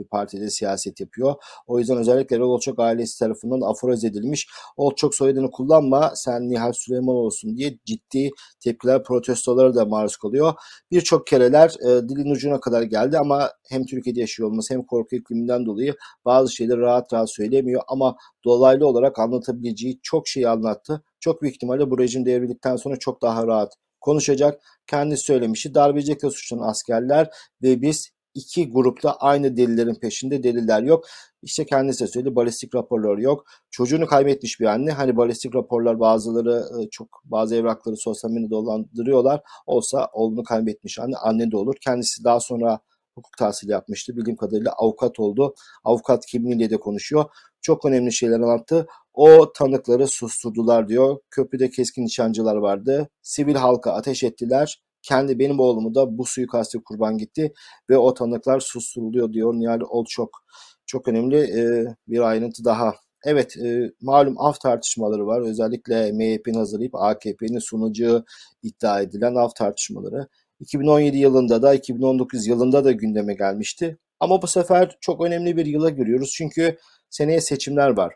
bir 0.00 0.08
partide 0.08 0.50
siyaset 0.50 1.00
yapıyor. 1.00 1.34
O 1.66 1.78
yüzden 1.78 1.98
özellikle 1.98 2.36
Erol 2.36 2.50
Olçok 2.50 2.78
ailesi 2.80 3.18
tarafından 3.18 3.60
aforoz 3.60 4.04
edilmiş. 4.04 4.48
Olçok 4.76 5.14
soyadını 5.14 5.50
kullanma 5.50 6.12
sen 6.14 6.50
Nihal 6.50 6.72
Süleyman 6.72 7.16
olsun 7.16 7.56
diye 7.56 7.78
ciddi 7.84 8.30
tepkiler, 8.60 9.02
protestolara 9.02 9.74
da 9.74 9.84
maruz 9.84 10.16
kalıyor. 10.16 10.54
Birçok 10.90 11.26
kereler 11.26 11.74
e, 11.86 12.08
dilin 12.08 12.30
ucuna 12.30 12.60
kadar 12.60 12.82
geldi 12.82 13.18
ama 13.18 13.50
hem 13.68 13.84
Türkiye'de 13.86 14.20
yaşıyor 14.20 14.48
olması 14.48 14.74
hem 14.74 14.82
korku 14.82 15.16
ikliminden 15.16 15.66
dolayı 15.66 15.94
bazı 16.24 16.54
şeyleri 16.54 16.80
rahat 16.80 17.12
rahat 17.12 17.30
söylemiyor 17.30 17.82
ama 17.88 18.16
dolaylı 18.44 18.86
olarak 18.86 19.18
anlatabileceği 19.18 20.00
çok 20.02 20.28
şeyi 20.28 20.48
anlattı. 20.48 21.02
Çok 21.20 21.42
büyük 21.42 21.54
ihtimalle 21.54 21.90
bu 21.90 21.98
rejim 21.98 22.26
devrildikten 22.26 22.76
sonra 22.76 22.96
çok 22.98 23.22
daha 23.22 23.46
rahat 23.46 23.72
konuşacak. 24.00 24.62
Kendisi 24.86 25.24
söylemişti. 25.24 25.74
Darbecilikle 25.74 26.30
suçlanan 26.30 26.68
askerler 26.68 27.30
ve 27.62 27.82
biz 27.82 28.10
iki 28.34 28.72
grupta 28.72 29.12
aynı 29.12 29.56
delillerin 29.56 29.94
peşinde 29.94 30.42
deliller 30.42 30.82
yok. 30.82 31.04
İşte 31.42 31.66
kendisi 31.66 32.04
de 32.04 32.06
söyledi 32.06 32.36
balistik 32.36 32.74
raporlar 32.74 33.18
yok. 33.18 33.44
Çocuğunu 33.70 34.06
kaybetmiş 34.06 34.60
bir 34.60 34.66
anne. 34.66 34.90
Hani 34.90 35.16
balistik 35.16 35.54
raporlar 35.54 36.00
bazıları 36.00 36.64
e, 36.80 36.90
çok 36.90 37.22
bazı 37.24 37.56
evrakları 37.56 37.96
sosyal 37.96 38.30
medyada 38.30 38.50
dolandırıyorlar. 38.50 39.40
Olsa 39.66 40.08
oğlunu 40.12 40.42
kaybetmiş 40.42 40.98
anne 40.98 41.16
anne 41.16 41.50
de 41.50 41.56
olur. 41.56 41.74
Kendisi 41.80 42.24
daha 42.24 42.40
sonra 42.40 42.80
hukuk 43.14 43.36
tahsili 43.38 43.70
yapmıştı. 43.70 44.16
Bildiğim 44.16 44.36
kadarıyla 44.36 44.72
avukat 44.72 45.20
oldu. 45.20 45.54
Avukat 45.84 46.26
kimliğiyle 46.26 46.70
de 46.70 46.76
konuşuyor. 46.76 47.24
Çok 47.60 47.84
önemli 47.84 48.12
şeyler 48.12 48.40
anlattı. 48.40 48.86
O 49.12 49.52
tanıkları 49.52 50.08
susturdular 50.08 50.88
diyor. 50.88 51.18
Köprüde 51.30 51.70
keskin 51.70 52.04
nişancılar 52.04 52.56
vardı. 52.56 53.08
Sivil 53.22 53.54
halka 53.54 53.92
ateş 53.92 54.24
ettiler. 54.24 54.82
Kendi 55.02 55.38
benim 55.38 55.60
oğlumu 55.60 55.94
da 55.94 56.18
bu 56.18 56.26
suikaste 56.26 56.78
kurban 56.84 57.18
gitti 57.18 57.52
ve 57.90 57.98
o 57.98 58.14
tanıklar 58.14 58.60
susturuluyor 58.60 59.32
diyor 59.32 59.54
Nihal 59.54 59.80
Olçok. 59.80 60.44
Çok 60.86 61.08
önemli 61.08 61.36
e, 61.36 61.84
bir 62.08 62.20
ayrıntı 62.20 62.64
daha. 62.64 62.94
Evet 63.24 63.56
e, 63.56 63.92
malum 64.00 64.34
af 64.38 64.60
tartışmaları 64.60 65.26
var. 65.26 65.40
Özellikle 65.40 66.12
MHP'nin 66.12 66.58
hazırlayıp 66.58 66.94
AKP'nin 66.94 67.58
sunacağı 67.58 68.24
iddia 68.62 69.00
edilen 69.00 69.34
af 69.34 69.54
tartışmaları. 69.56 70.28
2017 70.60 71.18
yılında 71.18 71.62
da 71.62 71.74
2019 71.74 72.46
yılında 72.46 72.84
da 72.84 72.92
gündeme 72.92 73.34
gelmişti. 73.34 73.98
Ama 74.20 74.42
bu 74.42 74.46
sefer 74.46 74.96
çok 75.00 75.24
önemli 75.24 75.56
bir 75.56 75.66
yıla 75.66 75.90
giriyoruz. 75.90 76.32
Çünkü 76.36 76.78
seneye 77.10 77.40
seçimler 77.40 77.90
var. 77.90 78.14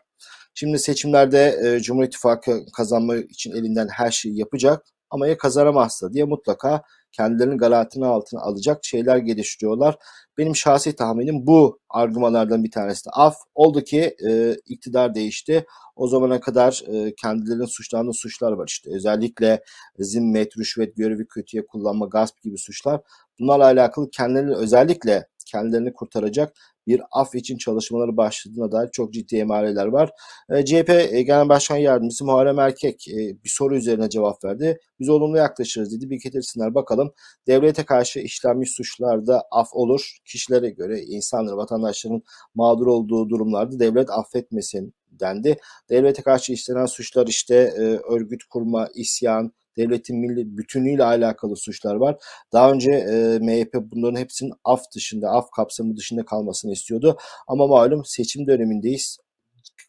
Şimdi 0.53 0.79
seçimlerde 0.79 1.59
e, 1.65 1.79
Cumhur 1.79 2.03
İttifakı 2.03 2.65
kazanma 2.77 3.15
için 3.15 3.51
elinden 3.51 3.87
her 3.87 4.11
şeyi 4.11 4.39
yapacak. 4.39 4.85
Ama 5.09 5.27
ya 5.27 5.37
kazanamazsa 5.37 6.13
diye 6.13 6.23
mutlaka 6.23 6.81
kendilerinin 7.11 7.57
garantisini 7.57 8.05
altına 8.05 8.41
alacak 8.41 8.85
şeyler 8.85 9.17
geliştiriyorlar. 9.17 9.97
Benim 10.37 10.55
şahsi 10.55 10.95
tahminim 10.95 11.47
bu 11.47 11.79
argümanlardan 11.89 12.63
bir 12.63 12.71
tanesi 12.71 13.05
de 13.05 13.09
af. 13.13 13.35
Oldu 13.55 13.81
ki 13.81 14.15
e, 14.27 14.55
iktidar 14.65 15.15
değişti. 15.15 15.65
O 15.95 16.07
zamana 16.07 16.39
kadar 16.39 16.83
e, 16.87 17.15
kendilerinin 17.15 17.65
suçlandığı 17.65 18.13
suçlar 18.13 18.51
var 18.51 18.67
işte. 18.67 18.89
Özellikle 18.95 19.63
zimmet, 19.99 20.57
rüşvet, 20.57 20.95
görevi 20.95 21.27
kötüye 21.27 21.65
kullanma, 21.65 22.05
gasp 22.05 22.41
gibi 22.41 22.57
suçlar. 22.57 23.01
Bunlarla 23.39 23.65
alakalı 23.65 24.09
kendilerini 24.09 24.55
özellikle 24.55 25.27
kendilerini 25.45 25.93
kurtaracak 25.93 26.53
bir 26.87 27.01
af 27.11 27.35
için 27.35 27.57
çalışmaları 27.57 28.17
başladığına 28.17 28.71
dair 28.71 28.89
çok 28.91 29.13
ciddi 29.13 29.35
emareler 29.37 29.85
var. 29.85 30.11
E, 30.49 30.65
CHP 30.65 30.89
e, 30.89 31.21
Genel 31.21 31.49
Başkan 31.49 31.77
Yardımcısı 31.77 32.25
Muharrem 32.25 32.59
Erkek 32.59 33.07
e, 33.07 33.43
bir 33.43 33.49
soru 33.49 33.75
üzerine 33.75 34.09
cevap 34.09 34.43
verdi. 34.43 34.79
Biz 34.99 35.09
olumlu 35.09 35.37
yaklaşırız 35.37 35.97
dedi. 35.97 36.09
Bir 36.09 36.19
getirsinler 36.19 36.75
bakalım. 36.75 37.13
Devlete 37.47 37.85
karşı 37.85 38.19
işlenmiş 38.19 38.71
suçlarda 38.71 39.43
af 39.51 39.67
olur. 39.73 40.17
Kişilere 40.25 40.69
göre 40.69 41.01
insanların, 41.01 41.57
vatandaşların 41.57 42.21
mağdur 42.55 42.87
olduğu 42.87 43.29
durumlarda 43.29 43.79
devlet 43.79 44.09
affetmesin 44.09 44.93
dendi. 45.11 45.57
Devlete 45.89 46.21
karşı 46.21 46.53
işlenen 46.53 46.85
suçlar 46.85 47.27
işte 47.27 47.55
e, 47.55 47.81
örgüt 48.13 48.43
kurma, 48.43 48.87
isyan, 48.95 49.51
devletin 49.77 50.19
milli 50.19 50.57
bütünlüğüyle 50.57 51.03
alakalı 51.03 51.55
suçlar 51.55 51.95
var. 51.95 52.15
Daha 52.53 52.71
önce 52.71 52.91
e, 52.91 53.39
MHP 53.39 53.73
bunların 53.73 54.19
hepsinin 54.19 54.53
af 54.63 54.81
dışında, 54.95 55.29
af 55.29 55.51
kapsamı 55.51 55.97
dışında 55.97 56.25
kalmasını 56.25 56.71
istiyordu. 56.71 57.17
Ama 57.47 57.67
malum 57.67 58.05
seçim 58.05 58.47
dönemindeyiz. 58.47 59.17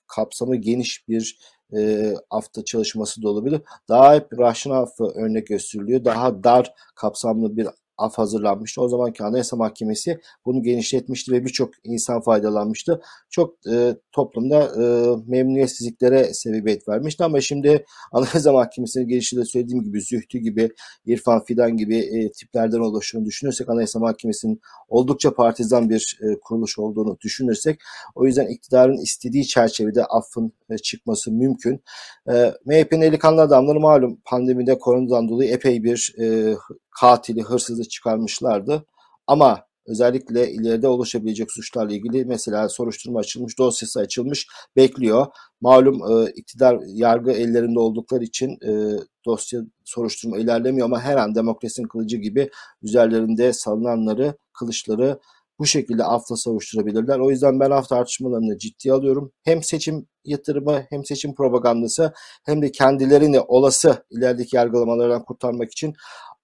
Kapsamı 0.06 0.56
geniş 0.56 1.08
bir 1.08 1.38
e, 1.76 2.12
hafta 2.30 2.64
çalışması 2.64 3.22
da 3.22 3.28
olabilir. 3.28 3.60
Daha 3.88 4.14
hep 4.14 4.38
Rahşan 4.38 4.70
affı 4.70 5.04
örnek 5.04 5.46
gösteriliyor. 5.46 6.04
Daha 6.04 6.44
dar 6.44 6.74
kapsamlı 6.94 7.56
bir 7.56 7.68
af 7.98 8.18
hazırlanmıştı. 8.18 8.82
O 8.82 8.88
zamanki 8.88 9.24
Anayasa 9.24 9.56
Mahkemesi 9.56 10.20
bunu 10.46 10.62
genişletmişti 10.62 11.32
ve 11.32 11.44
birçok 11.44 11.70
insan 11.84 12.20
faydalanmıştı. 12.20 13.00
Çok 13.30 13.54
e, 13.72 13.96
toplumda 14.12 14.62
e, 14.62 14.84
memnuniyetsizliklere 15.26 16.34
sebebiyet 16.34 16.88
vermişti 16.88 17.24
ama 17.24 17.40
şimdi 17.40 17.84
Anayasa 18.12 18.52
Mahkemesi'nin 18.52 19.08
gelişi 19.08 19.36
de 19.36 19.44
söylediğim 19.44 19.84
gibi 19.84 20.00
Zühtü 20.00 20.38
gibi, 20.38 20.70
İrfan 21.06 21.44
Fidan 21.44 21.76
gibi 21.76 21.96
e, 21.96 22.30
tiplerden 22.32 22.78
oluştuğunu 22.78 23.24
düşünürsek 23.24 23.68
Anayasa 23.68 23.98
Mahkemesi'nin 23.98 24.60
oldukça 24.88 25.34
partizan 25.34 25.90
bir 25.90 26.18
e, 26.22 26.40
kuruluş 26.40 26.78
olduğunu 26.78 27.18
düşünürsek 27.20 27.80
o 28.14 28.26
yüzden 28.26 28.46
iktidarın 28.46 28.96
istediği 28.96 29.46
çerçevede 29.46 30.04
affın 30.04 30.52
e, 30.70 30.76
çıkması 30.78 31.32
mümkün. 31.32 31.82
E, 32.28 32.52
MHP'nin 32.64 33.00
eli 33.00 33.18
kanlı 33.18 33.42
adamları 33.42 33.80
malum 33.80 34.20
pandemide 34.24 34.78
koronadan 34.78 35.28
dolayı 35.28 35.50
epey 35.50 35.82
bir 35.84 36.14
e, 36.20 36.54
katili, 37.00 37.42
hırsızı 37.42 37.88
çıkarmışlardı. 37.88 38.86
Ama 39.26 39.66
özellikle 39.86 40.52
ileride 40.52 40.88
oluşabilecek 40.88 41.52
suçlarla 41.52 41.94
ilgili 41.94 42.24
mesela 42.24 42.68
soruşturma 42.68 43.18
açılmış, 43.18 43.58
dosyası 43.58 44.00
açılmış, 44.00 44.46
bekliyor. 44.76 45.26
Malum 45.60 45.94
e, 46.12 46.30
iktidar 46.30 46.78
yargı 46.86 47.30
ellerinde 47.30 47.78
oldukları 47.78 48.24
için 48.24 48.50
e, 48.50 48.98
dosya 49.26 49.60
soruşturma 49.84 50.38
ilerlemiyor 50.38 50.84
ama 50.84 51.00
her 51.00 51.16
an 51.16 51.34
demokrasinin 51.34 51.88
kılıcı 51.88 52.16
gibi 52.16 52.50
üzerlerinde 52.82 53.52
salınanları, 53.52 54.34
kılıçları 54.52 55.18
bu 55.58 55.66
şekilde 55.66 56.04
afla 56.04 56.36
savuşturabilirler. 56.36 57.18
O 57.18 57.30
yüzden 57.30 57.60
ben 57.60 57.70
af 57.70 57.88
tartışmalarını 57.88 58.58
ciddiye 58.58 58.94
alıyorum. 58.94 59.32
Hem 59.44 59.62
seçim 59.62 60.06
yatırımı 60.24 60.82
hem 60.90 61.04
seçim 61.04 61.34
propagandası 61.34 62.12
hem 62.44 62.62
de 62.62 62.72
kendilerini 62.72 63.40
olası 63.40 64.04
ilerideki 64.10 64.56
yargılamalardan 64.56 65.24
kurtarmak 65.24 65.72
için 65.72 65.94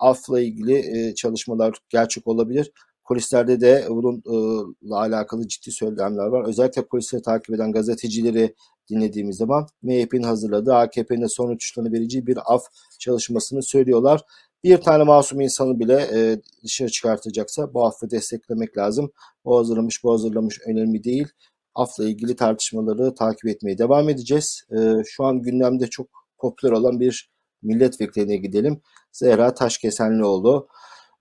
afla 0.03 0.41
ilgili 0.41 0.75
e, 0.75 1.15
çalışmalar 1.15 1.75
gerçek 1.89 2.27
olabilir. 2.27 2.73
Polislerde 3.05 3.61
de 3.61 3.87
bununla 3.89 4.97
alakalı 5.01 5.49
ciddi 5.49 5.73
söylemler 5.73 6.27
var. 6.27 6.49
Özellikle 6.49 6.87
polisleri 6.87 7.23
takip 7.23 7.55
eden 7.55 7.73
gazetecileri 7.73 8.55
dinlediğimiz 8.91 9.37
zaman 9.37 9.67
MHP'nin 9.83 10.23
hazırladığı 10.23 10.75
AKP'nin 10.75 11.23
de 11.23 11.29
son 11.29 11.49
uçuşlarını 11.49 11.93
verici 11.93 12.27
bir 12.27 12.39
af 12.45 12.63
çalışmasını 12.99 13.63
söylüyorlar. 13.63 14.21
Bir 14.65 14.77
tane 14.79 15.05
masum 15.05 15.41
insanı 15.41 15.81
bile 15.81 16.09
e, 16.15 16.41
dışarı 16.65 16.89
çıkartacaksa 16.89 17.75
bu 17.75 17.87
affı 17.87 18.11
desteklemek 18.11 18.79
lazım. 18.79 19.13
O 19.45 19.59
hazırlamış, 19.59 20.05
bu 20.05 20.13
hazırlamış 20.13 20.61
önemli 20.67 21.05
değil. 21.05 21.29
Afla 21.75 22.05
ilgili 22.05 22.37
tartışmaları 22.37 23.15
takip 23.15 23.47
etmeye 23.47 23.79
devam 23.79 24.09
edeceğiz. 24.09 24.65
E, 24.71 25.03
şu 25.05 25.25
an 25.25 25.43
gündemde 25.43 25.87
çok 25.87 26.07
popüler 26.39 26.73
olan 26.73 27.01
bir 27.01 27.32
milletvekiline 27.63 28.37
gidelim. 28.37 28.81
Zehra 29.13 29.55
Taşkesenlioğlu. 29.55 30.69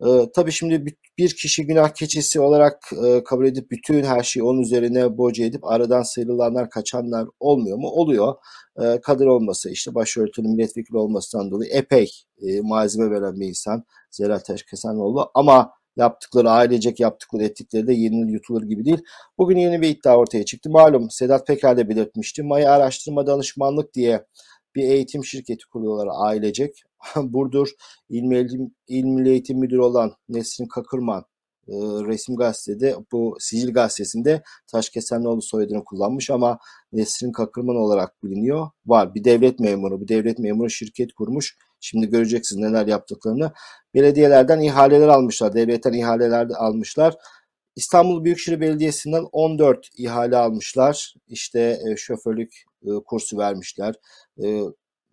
Ee, 0.05 0.31
tabii 0.35 0.51
şimdi 0.51 0.85
bir 1.17 1.35
kişi 1.35 1.65
günah 1.67 1.89
keçisi 1.89 2.39
olarak 2.39 2.89
e, 3.05 3.23
kabul 3.23 3.45
edip 3.45 3.71
bütün 3.71 4.03
her 4.03 4.23
şeyi 4.23 4.43
onun 4.43 4.61
üzerine 4.61 5.17
boca 5.17 5.45
edip 5.45 5.65
aradan 5.65 6.03
sıyrılanlar, 6.03 6.69
kaçanlar 6.69 7.27
olmuyor 7.39 7.77
mu? 7.77 7.87
Oluyor. 7.87 8.35
E, 8.81 9.01
kadın 9.01 9.27
olması, 9.27 9.69
işte 9.69 9.95
başörtülü 9.95 10.47
milletvekili 10.47 10.97
olmasından 10.97 11.51
dolayı 11.51 11.71
epey 11.71 12.11
e, 12.41 12.61
malzeme 12.61 13.11
veren 13.11 13.39
bir 13.39 13.47
insan 13.47 13.83
Zehra 14.11 14.39
Taşkesenlioğlu. 14.39 15.31
Ama 15.33 15.71
yaptıkları, 15.97 16.49
ailecek 16.49 16.99
yaptıkları, 16.99 17.43
ettikleri 17.43 17.87
de 17.87 17.93
yenilir 17.93 18.31
yutulur 18.33 18.63
gibi 18.63 18.85
değil. 18.85 19.03
Bugün 19.37 19.57
yeni 19.57 19.81
bir 19.81 19.89
iddia 19.89 20.17
ortaya 20.17 20.45
çıktı. 20.45 20.69
Malum 20.69 21.09
Sedat 21.09 21.47
Peker 21.47 21.77
de 21.77 21.89
belirtmişti. 21.89 22.43
Maya 22.43 22.71
Araştırma 22.71 23.27
Danışmanlık 23.27 23.93
diye 23.93 24.25
bir 24.75 24.83
eğitim 24.83 25.25
şirketi 25.25 25.65
kuruyorlar 25.67 26.07
ailecek. 26.13 26.83
Burdur 27.15 27.69
İl 28.09 28.23
Milli, 28.23 28.71
İl 28.87 29.03
Milli 29.03 29.29
Eğitim 29.29 29.59
Müdürü 29.59 29.81
olan 29.81 30.13
Nesrin 30.29 30.67
Kakırman 30.67 31.25
e, 31.67 31.73
resim 32.07 32.35
gazetede 32.35 32.95
bu 33.11 33.35
sicil 33.39 33.73
gazetesinde 33.73 34.41
Taşkesenlioğlu 34.67 35.41
soyadını 35.41 35.83
kullanmış 35.83 36.29
ama 36.29 36.59
Nesrin 36.93 37.31
Kakırman 37.31 37.75
olarak 37.75 38.23
biliniyor. 38.23 38.69
Var 38.85 39.15
bir 39.15 39.23
devlet 39.23 39.59
memuru, 39.59 40.01
bir 40.01 40.07
devlet 40.07 40.39
memuru 40.39 40.69
şirket 40.69 41.13
kurmuş. 41.13 41.57
Şimdi 41.79 42.09
göreceksiniz 42.09 42.61
neler 42.61 42.87
yaptıklarını. 42.87 43.51
Belediyelerden 43.93 44.59
ihaleler 44.59 45.07
almışlar, 45.07 45.53
devletten 45.55 45.93
ihaleler 45.93 46.47
almışlar. 46.57 47.15
İstanbul 47.75 48.23
Büyükşehir 48.23 48.61
Belediyesi'nden 48.61 49.23
14 49.31 49.87
ihale 49.97 50.37
almışlar. 50.37 51.13
İşte 51.27 51.79
e, 51.89 51.95
şoförlük 51.95 52.63
kursu 53.05 53.37
vermişler. 53.37 53.95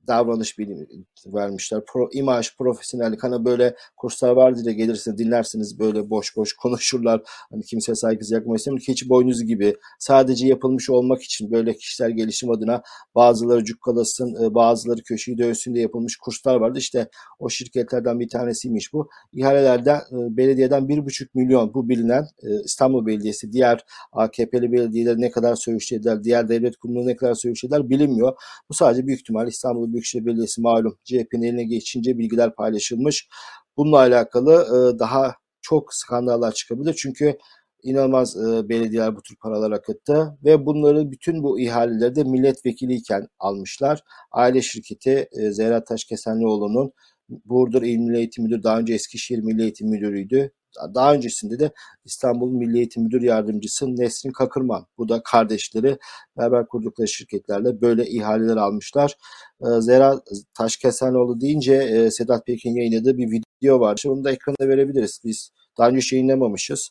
Davranış 0.07 0.59
bilimi 0.59 0.87
vermişler. 1.27 1.81
Pro, 1.93 2.09
imaj, 2.13 2.57
profesyonellik 2.57 3.23
hani 3.23 3.45
böyle 3.45 3.77
kurslar 3.97 4.31
vardır 4.31 4.67
ya 4.67 4.73
gelirsiniz 4.73 5.19
dinlersiniz 5.19 5.79
böyle 5.79 6.11
boş 6.11 6.37
boş 6.37 6.53
konuşurlar. 6.63 7.23
Hani 7.51 7.63
kimseye 7.63 7.95
saygısız 7.95 8.33
yakmak 8.33 8.59
istemiyorum. 8.59 8.85
Keçi 8.87 9.09
boynuzu 9.09 9.45
gibi 9.45 9.77
sadece 9.99 10.47
yapılmış 10.47 10.91
olmak 10.91 11.23
için 11.23 11.51
böyle 11.51 11.75
kişisel 11.75 12.11
gelişim 12.11 12.51
adına 12.51 12.83
bazıları 13.15 13.65
cukkalasın, 13.65 14.45
e, 14.45 14.55
bazıları 14.55 15.03
köşeyi 15.03 15.39
dövsün 15.39 15.75
diye 15.75 15.83
yapılmış 15.83 16.17
kurslar 16.17 16.57
vardı. 16.57 16.79
İşte 16.79 17.09
o 17.39 17.49
şirketlerden 17.49 18.21
bir 18.21 18.29
tanesiymiş 18.29 18.93
bu. 18.93 19.09
İhalelerden 19.33 19.97
e, 19.97 20.37
belediyeden 20.37 20.89
bir 20.89 21.05
buçuk 21.05 21.35
milyon 21.35 21.75
bu 21.75 21.89
bilinen 21.89 22.23
e, 22.23 22.49
İstanbul 22.65 23.07
Belediyesi 23.07 23.53
diğer 23.53 23.85
AKP'li 24.13 24.73
belediyeler 24.73 25.17
ne 25.17 25.31
kadar 25.31 25.55
söğüşlediler, 25.55 26.25
diğer 26.25 26.49
devlet 26.49 26.77
kurumları 26.77 27.07
ne 27.07 27.17
kadar 27.17 27.35
söğüşlediler 27.35 27.91
bilinmiyor. 27.91 28.37
Bu 28.69 28.75
sadece 28.75 29.07
büyük 29.07 29.21
ihtimal 29.21 29.49
İstanbul 29.49 29.93
Büyükşehir 29.99 30.27
Belediyesi 30.27 30.61
malum 30.61 30.99
CHP'nin 31.05 31.43
eline 31.43 31.65
geçince 31.65 32.19
bilgiler 32.19 32.55
paylaşılmış. 32.55 33.29
Bununla 33.77 33.99
alakalı 33.99 34.53
e, 34.53 34.99
daha 34.99 35.35
çok 35.63 35.95
skandallar 35.95 36.53
çıkabilir. 36.53 36.95
Çünkü 36.95 37.37
inanılmaz 37.83 38.37
e, 38.37 38.69
belediyeler 38.69 39.17
bu 39.17 39.23
tür 39.23 39.37
paralar 39.37 39.73
akıttı 39.73 40.39
ve 40.45 40.67
bunları 40.67 41.11
bütün 41.11 41.43
bu 41.43 41.61
ihaleleri 41.61 42.15
de 42.15 42.25
milletvekiliyken 42.25 43.27
almışlar. 43.39 44.03
Aile 44.33 44.63
şirketi 44.63 45.29
e, 45.33 45.51
Zehra 45.53 45.85
Taşkesenlioğlu'nun 45.85 46.93
Burdur 47.29 47.83
İl 47.83 47.97
Milli 47.97 48.17
Eğitim 48.19 48.45
Müdürü 48.45 48.63
daha 48.63 48.79
önce 48.79 48.95
Eskişehir 48.95 49.39
Milli 49.39 49.63
Eğitim 49.63 49.89
Müdürü'ydü. 49.89 50.53
Daha 50.95 51.15
öncesinde 51.15 51.59
de 51.59 51.71
İstanbul 52.05 52.53
Milli 52.53 52.77
Eğitim 52.77 53.03
Müdür 53.03 53.23
Yardımcısı 53.23 53.97
Nesrin 53.97 54.33
Kakırman. 54.33 54.87
Bu 54.99 55.09
da 55.09 55.23
kardeşleri 55.23 55.99
beraber 56.37 56.67
kurdukları 56.67 57.09
şirketlerle 57.09 57.81
böyle 57.81 58.07
ihaleler 58.07 58.57
almışlar. 58.57 59.17
Ee, 59.63 59.81
Zera 59.81 60.21
Taşkesenoğlu 60.55 61.41
deyince 61.41 61.75
e, 61.75 62.11
Sedat 62.11 62.47
Pekin 62.47 62.77
yayınladığı 62.77 63.19
bir 63.19 63.31
video 63.31 63.81
var. 63.81 64.03
Onu 64.07 64.25
da 64.25 64.31
ekrana 64.31 64.69
verebiliriz. 64.69 65.21
Biz 65.25 65.51
daha 65.79 65.89
önce 65.89 66.17
yayınlamamışız. 66.17 66.91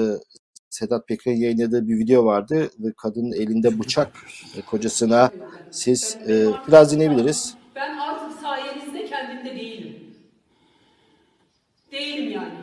Ee, 0.00 0.04
Sedat 0.72 1.08
Peker'in 1.08 1.36
yayınladığı 1.36 1.88
bir 1.88 1.98
video 1.98 2.24
vardı 2.24 2.70
ve 2.78 2.92
kadının 2.96 3.32
elinde 3.32 3.78
bıçak 3.78 4.16
e, 4.56 4.60
kocasına 4.60 5.30
siz 5.70 6.16
e, 6.28 6.46
biraz 6.68 6.92
dinleyebiliriz. 6.92 7.54
Ben 7.74 7.98
artık 7.98 8.40
sayenizde 8.40 9.06
kendimde 9.06 9.56
değilim. 9.56 10.14
Değilim 11.92 12.30
yani. 12.30 12.54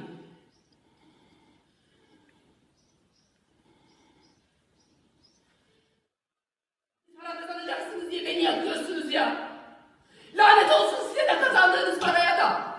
Para 7.17 7.39
beni 8.39 8.45
yakıyorsunuz 8.45 9.13
ya. 9.13 9.49
Lanet 10.38 10.71
olsun 10.71 10.97
size 11.08 11.21
de 11.21 11.41
kazandığınız 11.41 11.99
paraya 11.99 12.38
da. 12.38 12.69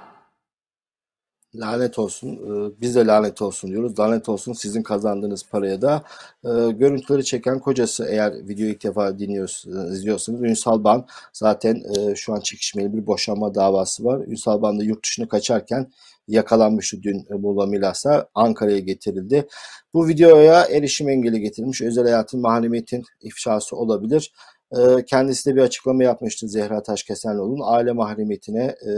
Lanet 1.55 1.99
olsun. 1.99 2.29
Ee, 2.29 2.81
Biz 2.81 2.95
de 2.95 3.07
lanet 3.07 3.43
olsun 3.43 3.71
diyoruz. 3.71 3.99
Lanet 3.99 4.29
olsun 4.29 4.53
sizin 4.53 4.83
kazandığınız 4.83 5.49
paraya 5.51 5.83
da. 5.83 6.03
Ee, 6.45 6.49
Görüntüleri 6.71 7.25
çeken 7.25 7.59
kocası 7.59 8.07
eğer 8.11 8.49
videoyu 8.49 8.73
ilk 8.73 8.85
defa 8.85 9.19
dinliyorsunuz, 9.19 9.93
izliyorsanız 9.95 10.43
Ünsal 10.43 10.85
Ban 10.85 11.07
zaten 11.33 11.83
e, 11.97 12.15
şu 12.15 12.35
an 12.35 12.41
çekişmeli 12.41 12.93
bir 12.93 13.07
boşanma 13.07 13.55
davası 13.55 14.05
var. 14.05 14.21
Ünsal 14.27 14.63
Ban 14.63 14.79
da 14.79 14.85
yurt 14.85 15.05
dışına 15.05 15.29
kaçarken 15.29 15.93
yakalanmıştı 16.29 17.03
dün 17.03 17.27
Muğla 17.41 17.67
Milas'a. 17.67 18.29
Ankara'ya 18.35 18.79
getirildi. 18.79 19.49
Bu 19.95 20.09
videoya 20.09 20.65
erişim 20.65 21.09
engeli 21.09 21.41
getirilmiş. 21.41 21.83
Özel 21.83 22.05
hayatın 22.05 22.41
mahremiyetin 22.41 23.05
ifşası 23.21 23.77
olabilir. 23.77 24.33
Ee, 24.79 25.05
Kendisi 25.07 25.51
de 25.51 25.57
bir 25.57 25.61
açıklama 25.61 26.05
yapmıştı 26.05 26.49
Zehra 26.49 26.83
Taşkesenlioğlu'nun 26.83 27.63
aile 27.65 27.93
mahremiyetine 27.93 28.65
e, 28.65 28.93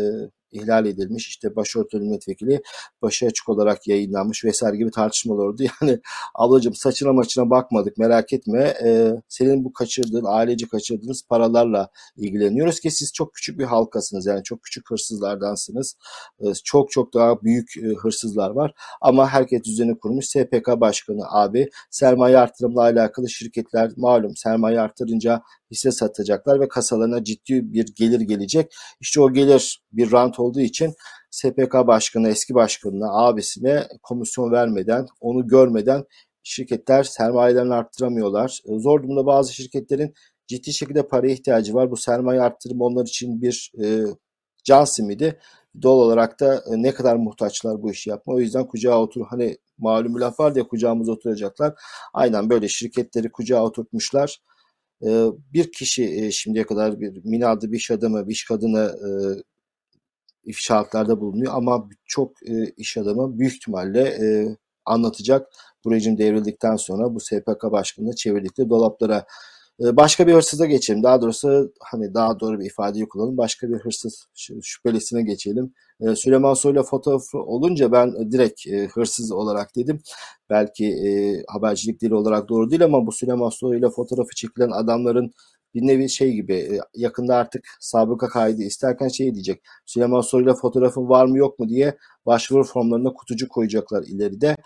ihlal 0.52 0.86
edilmiş. 0.86 1.28
İşte 1.28 1.56
başörtülü 1.56 2.02
milletvekili 2.02 2.62
başı 3.02 3.26
açık 3.26 3.48
olarak 3.48 3.88
yayınlanmış 3.88 4.44
vesaire 4.44 4.76
gibi 4.76 4.90
tartışmalar 4.90 5.44
oldu. 5.44 5.62
Yani 5.82 6.00
ablacığım 6.34 6.74
saçına 6.74 7.12
maçına 7.12 7.50
bakmadık 7.50 7.98
merak 7.98 8.32
etme. 8.32 8.74
Ee, 8.84 9.12
senin 9.28 9.64
bu 9.64 9.72
kaçırdığın, 9.72 10.24
ailece 10.26 10.68
kaçırdığınız 10.68 11.22
paralarla 11.28 11.88
ilgileniyoruz 12.16 12.80
ki 12.80 12.90
siz 12.90 13.12
çok 13.12 13.34
küçük 13.34 13.58
bir 13.58 13.64
halkasınız. 13.64 14.26
Yani 14.26 14.42
çok 14.42 14.62
küçük 14.62 14.90
hırsızlardansınız. 14.90 15.96
Ee, 16.40 16.54
çok 16.64 16.90
çok 16.90 17.14
daha 17.14 17.42
büyük 17.42 17.76
e, 17.76 17.80
hırsızlar 17.80 18.50
var. 18.50 18.72
Ama 19.00 19.28
herkes 19.28 19.62
düzeni 19.64 19.98
kurmuş. 19.98 20.26
SPK 20.26 20.68
Başkanı 20.80 21.20
abi 21.30 21.70
sermaye 21.90 22.38
artırımla 22.38 22.80
alakalı 22.80 23.30
şirketler 23.30 23.90
malum 23.96 24.36
sermaye 24.36 24.80
artırınca 24.80 25.42
hisse 25.72 25.90
satacaklar 25.90 26.60
ve 26.60 26.68
kasalarına 26.68 27.24
ciddi 27.24 27.72
bir 27.72 27.86
gelir 27.94 28.20
gelecek. 28.20 28.72
İşte 29.00 29.20
o 29.20 29.32
gelir 29.32 29.82
bir 29.92 30.12
rant 30.12 30.40
olduğu 30.40 30.60
için 30.60 30.94
SPK 31.30 31.74
Başkanı 31.74 32.28
eski 32.28 32.54
başkanına 32.54 33.24
abisine 33.26 33.86
komisyon 34.02 34.52
vermeden 34.52 35.06
onu 35.20 35.46
görmeden 35.46 36.04
şirketler 36.42 37.02
sermayelerini 37.02 37.74
arttıramıyorlar. 37.74 38.60
E, 38.66 38.78
Zor 38.78 39.02
durumda 39.02 39.26
bazı 39.26 39.54
şirketlerin 39.54 40.14
ciddi 40.46 40.72
şekilde 40.72 41.08
paraya 41.08 41.32
ihtiyacı 41.32 41.74
var. 41.74 41.90
Bu 41.90 41.96
sermaye 41.96 42.40
arttırımı 42.40 42.84
onlar 42.84 43.06
için 43.06 43.42
bir 43.42 43.72
e, 43.84 44.04
can 44.64 44.84
simidi. 44.84 45.40
Doğal 45.82 45.96
olarak 45.96 46.40
da 46.40 46.54
e, 46.54 46.82
ne 46.82 46.94
kadar 46.94 47.16
muhtaçlar 47.16 47.82
bu 47.82 47.90
işi 47.90 48.10
yapma. 48.10 48.34
O 48.34 48.40
yüzden 48.40 48.66
kucağa 48.66 48.98
otur 49.00 49.26
hani 49.30 49.56
malum 49.78 50.20
laf 50.20 50.40
var 50.40 50.56
ya 50.56 50.68
kucağımıza 50.68 51.12
oturacaklar. 51.12 51.74
Aynen 52.14 52.50
böyle 52.50 52.68
şirketleri 52.68 53.32
kucağa 53.32 53.64
oturtmuşlar. 53.64 54.38
E, 55.06 55.26
bir 55.52 55.72
kişi 55.72 56.04
e, 56.04 56.30
şimdiye 56.30 56.66
kadar 56.66 57.00
bir 57.00 57.24
Mina'da 57.24 57.72
bir 57.72 57.76
iş 57.76 57.90
adamı, 57.90 58.28
bir 58.28 58.32
iş 58.32 58.44
kadını 58.44 58.80
e, 58.80 59.10
ifşaatlarda 60.44 61.20
bulunuyor 61.20 61.52
ama 61.54 61.88
çok 62.04 62.48
e, 62.48 62.64
iş 62.76 62.96
adamı 62.96 63.38
büyük 63.38 63.54
ihtimalle 63.54 64.18
anlatacak 64.84 65.52
bu 65.84 65.92
rejim 65.92 66.18
devrildikten 66.18 66.76
sonra 66.76 67.14
bu 67.14 67.20
SPK 67.20 67.62
başkanını 67.62 68.14
çevirdikleri 68.14 68.70
dolaplara. 68.70 69.26
E, 69.84 69.96
başka 69.96 70.26
bir 70.26 70.34
hırsıza 70.34 70.66
geçelim. 70.66 71.02
Daha 71.02 71.22
doğrusu 71.22 71.72
hani 71.80 72.14
daha 72.14 72.40
doğru 72.40 72.60
bir 72.60 72.66
ifadeyi 72.66 73.08
kullanalım. 73.08 73.36
Başka 73.36 73.68
bir 73.68 73.74
hırsız 73.76 74.26
şü- 74.36 74.62
şüphelisine 74.62 75.22
geçelim. 75.22 75.74
E, 76.00 76.16
Süleyman 76.16 76.54
Soylu 76.54 76.82
fotoğrafı 76.82 77.38
olunca 77.38 77.92
ben 77.92 78.32
direkt 78.32 78.66
e, 78.66 78.86
hırsız 78.86 79.32
olarak 79.32 79.76
dedim. 79.76 80.00
Belki 80.50 80.86
e, 80.86 81.42
habercilik 81.48 82.00
dili 82.00 82.14
olarak 82.14 82.48
doğru 82.48 82.70
değil 82.70 82.84
ama 82.84 83.06
bu 83.06 83.12
Süleyman 83.12 83.48
Soylu 83.48 83.90
fotoğrafı 83.90 84.34
çekilen 84.36 84.70
adamların 84.70 85.32
bir 85.74 85.86
nevi 85.86 86.08
şey 86.08 86.32
gibi 86.32 86.54
e, 86.54 86.78
yakında 86.94 87.36
artık 87.36 87.64
sabıka 87.80 88.28
kaydı 88.28 88.62
isterken 88.62 89.08
şey 89.08 89.34
diyecek. 89.34 89.62
Süleyman 89.86 90.20
Soylu'yla 90.20 90.54
fotoğrafın 90.54 91.08
var 91.08 91.26
mı 91.26 91.38
yok 91.38 91.58
mu 91.58 91.68
diye 91.68 91.96
başvuru 92.26 92.64
formlarına 92.64 93.12
kutucu 93.12 93.48
koyacaklar 93.48 94.02
ileride. 94.02 94.56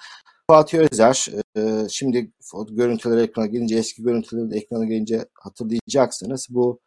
Fatih 0.50 0.78
Özer, 0.78 1.26
e, 1.56 1.88
şimdi 1.90 2.32
fo- 2.42 2.74
görüntüler 2.76 3.18
ekrana 3.18 3.46
gelince, 3.46 3.76
eski 3.76 4.02
görüntüler 4.02 4.50
de 4.50 4.56
ekrana 4.56 4.84
gelince 4.84 5.28
hatırlayacaksınız. 5.34 6.46
Bu 6.50 6.80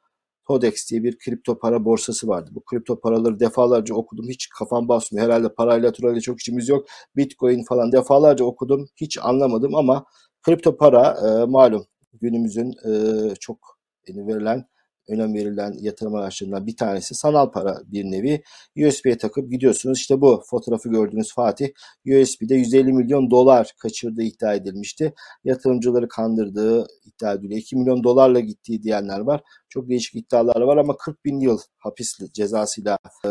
Todex 0.47 0.91
diye 0.91 1.03
bir 1.03 1.17
kripto 1.17 1.59
para 1.59 1.85
borsası 1.85 2.27
vardı. 2.27 2.51
Bu 2.53 2.63
kripto 2.65 2.99
paraları 2.99 3.39
defalarca 3.39 3.95
okudum. 3.95 4.29
Hiç 4.29 4.49
kafam 4.49 4.87
basmıyor. 4.87 5.25
Herhalde 5.25 5.53
parayla 5.53 5.91
turayla 5.91 6.21
çok 6.21 6.39
işimiz 6.39 6.69
yok. 6.69 6.85
Bitcoin 7.15 7.63
falan 7.63 7.91
defalarca 7.91 8.45
okudum. 8.45 8.87
Hiç 8.95 9.17
anlamadım 9.21 9.75
ama 9.75 10.05
kripto 10.41 10.77
para 10.77 11.17
e, 11.27 11.45
malum 11.45 11.85
günümüzün 12.21 12.71
e, 12.71 12.91
çok 13.39 13.79
verilen 14.09 14.65
önem 15.09 15.33
verilen 15.33 15.73
yatırım 15.79 16.15
araçlarından 16.15 16.67
bir 16.67 16.75
tanesi 16.75 17.15
sanal 17.15 17.51
para 17.51 17.77
bir 17.85 18.03
nevi. 18.03 18.43
USB'ye 18.87 19.17
takıp 19.17 19.51
gidiyorsunuz. 19.51 19.99
İşte 19.99 20.21
bu 20.21 20.43
fotoğrafı 20.49 20.89
gördüğünüz 20.89 21.33
Fatih 21.33 21.69
USB'de 22.05 22.55
150 22.55 22.93
milyon 22.93 23.31
dolar 23.31 23.73
kaçırdığı 23.79 24.23
iddia 24.23 24.53
edilmişti. 24.53 25.13
Yatırımcıları 25.43 26.07
kandırdığı 26.07 26.87
iddia 27.05 27.33
ediliyor. 27.33 27.59
2 27.59 27.75
milyon 27.75 28.03
dolarla 28.03 28.39
gittiği 28.39 28.83
diyenler 28.83 29.19
var. 29.19 29.41
Çok 29.69 29.89
değişik 29.89 30.15
iddialar 30.15 30.61
var 30.61 30.77
ama 30.77 30.97
40 30.97 31.25
bin 31.25 31.39
yıl 31.39 31.59
hapis 31.77 32.17
cezasıyla 32.33 32.97
e, 33.25 33.29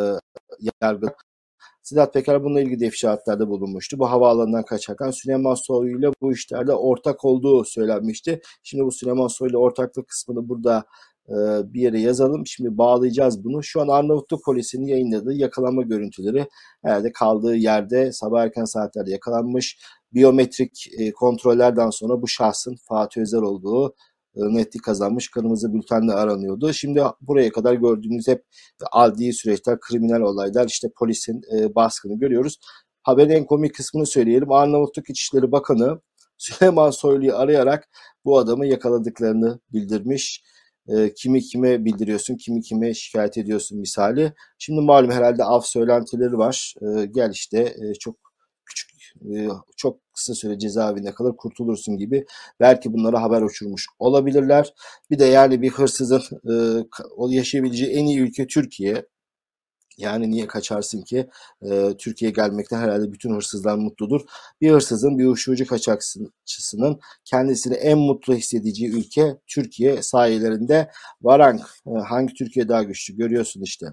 yargı. 0.82 1.08
Sedat 1.88 2.14
Peker 2.14 2.44
bununla 2.44 2.60
ilgili 2.60 2.86
ifşaatlarda 2.86 3.48
bulunmuştu. 3.48 3.98
Bu 3.98 4.10
havaalanından 4.10 4.64
kaçarken 4.64 5.10
Süleyman 5.10 5.54
Soylu 5.54 5.98
ile 5.98 6.10
bu 6.22 6.32
işlerde 6.32 6.72
ortak 6.72 7.24
olduğu 7.24 7.64
söylenmişti. 7.64 8.40
Şimdi 8.62 8.84
bu 8.84 8.92
Süleyman 8.92 9.28
Soylu 9.28 9.58
ortaklık 9.58 10.08
kısmını 10.08 10.48
burada 10.48 10.84
bir 11.64 11.80
yere 11.80 12.00
yazalım. 12.00 12.46
Şimdi 12.46 12.78
bağlayacağız 12.78 13.44
bunu. 13.44 13.62
Şu 13.62 13.80
an 13.80 13.88
Arnavutluk 13.88 14.44
polisinin 14.44 14.86
yayınladığı 14.86 15.32
yakalanma 15.32 15.82
görüntüleri 15.82 16.46
herhalde 16.84 17.12
kaldığı 17.12 17.56
yerde 17.56 18.12
sabah 18.12 18.42
erken 18.42 18.64
saatlerde 18.64 19.10
yakalanmış. 19.10 19.78
Biyometrik 20.12 20.88
e, 20.98 21.12
kontrollerden 21.12 21.90
sonra 21.90 22.22
bu 22.22 22.28
şahsın 22.28 22.76
Fatih 22.88 23.20
Özer 23.20 23.38
olduğu 23.38 23.94
e, 24.36 24.40
netlik 24.54 24.84
kazanmış. 24.84 25.30
Kırmızı 25.30 25.74
bültenle 25.74 26.12
aranıyordu. 26.12 26.72
Şimdi 26.72 27.02
buraya 27.20 27.52
kadar 27.52 27.74
gördüğünüz 27.74 28.28
hep 28.28 28.44
adli 28.92 29.32
süreçler, 29.32 29.80
kriminal 29.80 30.20
olaylar, 30.20 30.66
işte 30.66 30.88
polisin 30.98 31.42
e, 31.56 31.74
baskını 31.74 32.18
görüyoruz. 32.18 32.58
Haberin 33.02 33.30
en 33.30 33.44
komik 33.46 33.74
kısmını 33.74 34.06
söyleyelim. 34.06 34.52
Arnavutluk 34.52 35.10
İçişleri 35.10 35.52
Bakanı 35.52 36.00
Süleyman 36.38 36.90
Soylu'yu 36.90 37.36
arayarak 37.36 37.88
bu 38.24 38.38
adamı 38.38 38.66
yakaladıklarını 38.66 39.60
bildirmiş. 39.72 40.42
E, 40.88 41.14
kimi 41.14 41.40
kime 41.40 41.84
bildiriyorsun, 41.84 42.36
kimi 42.36 42.62
kime 42.62 42.94
şikayet 42.94 43.38
ediyorsun 43.38 43.78
misali. 43.78 44.32
Şimdi 44.58 44.80
malum 44.80 45.10
herhalde 45.10 45.44
af 45.44 45.66
söylentileri 45.66 46.38
var. 46.38 46.74
E, 46.82 47.06
gel 47.06 47.30
işte 47.30 47.58
e, 47.58 47.94
çok 47.94 48.16
küçük, 48.66 48.90
e, 49.34 49.48
çok 49.76 50.00
kısa 50.12 50.34
süre 50.34 50.58
cezaevinde 50.58 51.12
kalır 51.12 51.36
kurtulursun 51.36 51.96
gibi. 51.96 52.26
Belki 52.60 52.92
bunlara 52.92 53.22
haber 53.22 53.42
uçurmuş 53.42 53.86
olabilirler. 53.98 54.74
Bir 55.10 55.18
de 55.18 55.24
yani 55.24 55.62
bir 55.62 55.70
hırsızın 55.70 56.22
e, 56.50 57.34
yaşayabileceği 57.36 57.90
en 57.90 58.04
iyi 58.04 58.20
ülke 58.20 58.46
Türkiye. 58.46 59.04
Yani 59.98 60.30
niye 60.30 60.46
kaçarsın 60.46 61.02
ki? 61.02 61.28
Ee, 61.62 61.90
Türkiye'ye 61.98 62.32
gelmekten 62.32 62.78
herhalde 62.80 63.12
bütün 63.12 63.34
hırsızlar 63.34 63.76
mutludur. 63.76 64.20
Bir 64.60 64.70
hırsızın, 64.70 65.18
bir 65.18 65.24
uyuşturucu 65.24 65.66
kaçakçısının 65.66 67.00
kendisini 67.24 67.74
en 67.74 67.98
mutlu 67.98 68.34
hissedeceği 68.34 68.90
ülke 68.90 69.36
Türkiye 69.46 70.02
sayelerinde 70.02 70.90
Varank. 71.22 71.60
Ee, 71.86 71.90
hangi 71.90 72.34
Türkiye 72.34 72.68
daha 72.68 72.82
güçlü? 72.82 73.16
Görüyorsun 73.16 73.62
işte. 73.62 73.86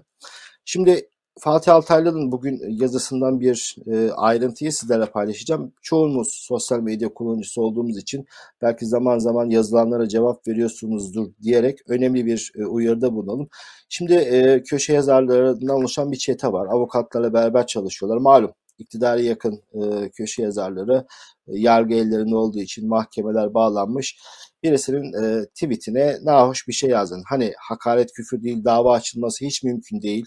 Şimdi 0.64 1.08
Fatih 1.40 1.74
Altaylı'nın 1.74 2.32
bugün 2.32 2.60
yazısından 2.68 3.40
bir 3.40 3.76
e, 3.86 4.10
ayrıntıyı 4.10 4.72
sizlerle 4.72 5.06
paylaşacağım. 5.06 5.72
Çoğumuz 5.82 6.28
sosyal 6.32 6.80
medya 6.80 7.14
kullanıcısı 7.14 7.62
olduğumuz 7.62 7.98
için 7.98 8.26
belki 8.62 8.86
zaman 8.86 9.18
zaman 9.18 9.50
yazılanlara 9.50 10.08
cevap 10.08 10.48
veriyorsunuzdur 10.48 11.28
diyerek 11.42 11.78
önemli 11.88 12.26
bir 12.26 12.52
e, 12.58 12.66
uyarıda 12.66 13.14
bulunalım. 13.14 13.48
Şimdi 13.88 14.14
e, 14.14 14.62
köşe 14.62 14.92
yazarlarından 14.92 15.76
oluşan 15.76 16.12
bir 16.12 16.16
çete 16.16 16.52
var. 16.52 16.66
Avukatlarla 16.66 17.32
beraber 17.32 17.66
çalışıyorlar. 17.66 18.18
Malum 18.18 18.52
iktidara 18.78 19.20
yakın 19.20 19.62
e, 19.74 20.10
köşe 20.10 20.42
yazarları 20.42 21.06
e, 21.48 21.58
yargı 21.58 21.94
ellerinde 21.94 22.36
olduğu 22.36 22.60
için 22.60 22.88
mahkemeler 22.88 23.54
bağlanmış. 23.54 24.18
Birisinin 24.62 25.12
e, 25.22 25.46
tweetine 25.46 26.16
nahoş 26.22 26.68
bir 26.68 26.72
şey 26.72 26.90
yazın. 26.90 27.22
Hani 27.28 27.52
hakaret 27.58 28.12
küfür 28.12 28.42
değil 28.42 28.64
dava 28.64 28.92
açılması 28.92 29.44
hiç 29.44 29.62
mümkün 29.62 30.02
değil. 30.02 30.26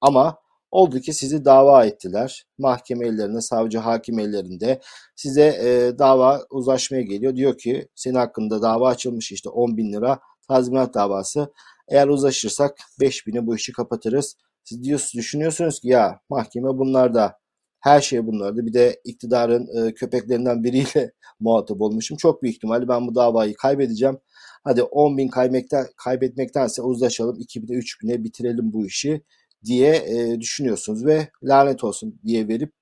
Ama 0.00 0.38
oldu 0.70 1.00
ki 1.00 1.12
sizi 1.12 1.44
dava 1.44 1.84
ettiler. 1.86 2.46
Mahkeme 2.58 3.06
ellerinde, 3.06 3.40
savcı 3.40 3.78
hakim 3.78 4.18
ellerinde. 4.18 4.80
Size 5.16 5.42
e, 5.42 5.98
dava 5.98 6.40
uzlaşmaya 6.50 7.02
geliyor. 7.02 7.36
Diyor 7.36 7.58
ki 7.58 7.88
senin 7.94 8.14
hakkında 8.14 8.62
dava 8.62 8.88
açılmış 8.88 9.32
işte 9.32 9.48
10 9.48 9.76
bin 9.76 9.92
lira 9.92 10.20
tazminat 10.48 10.94
davası. 10.94 11.52
Eğer 11.88 12.08
uzlaşırsak 12.08 12.78
5 13.00 13.26
bini 13.26 13.46
bu 13.46 13.56
işi 13.56 13.72
kapatırız. 13.72 14.36
Siz 14.64 14.84
diyorsunuz, 14.84 15.14
düşünüyorsunuz 15.14 15.80
ki 15.80 15.88
ya 15.88 16.20
mahkeme 16.30 16.68
bunlarda 16.68 17.38
her 17.80 18.00
şey 18.00 18.26
bunlarda. 18.26 18.66
Bir 18.66 18.72
de 18.72 19.00
iktidarın 19.04 19.86
e, 19.86 19.94
köpeklerinden 19.94 20.64
biriyle 20.64 21.12
muhatap 21.40 21.80
olmuşum. 21.80 22.16
Çok 22.16 22.42
büyük 22.42 22.56
ihtimalle 22.56 22.88
ben 22.88 23.06
bu 23.06 23.14
davayı 23.14 23.54
kaybedeceğim. 23.54 24.18
Hadi 24.64 24.82
10 24.82 25.18
bin 25.18 25.28
kaybetmekten, 25.28 25.86
kaybetmektense 25.96 26.82
uzlaşalım 26.82 27.36
2 27.38 27.62
bine 27.62 27.76
3 27.76 28.02
bine 28.02 28.24
bitirelim 28.24 28.72
bu 28.72 28.86
işi 28.86 29.22
diye 29.64 29.94
e, 29.96 30.40
düşünüyorsunuz 30.40 31.06
ve 31.06 31.28
lanet 31.42 31.84
olsun 31.84 32.20
diye 32.24 32.48
verip 32.48 32.72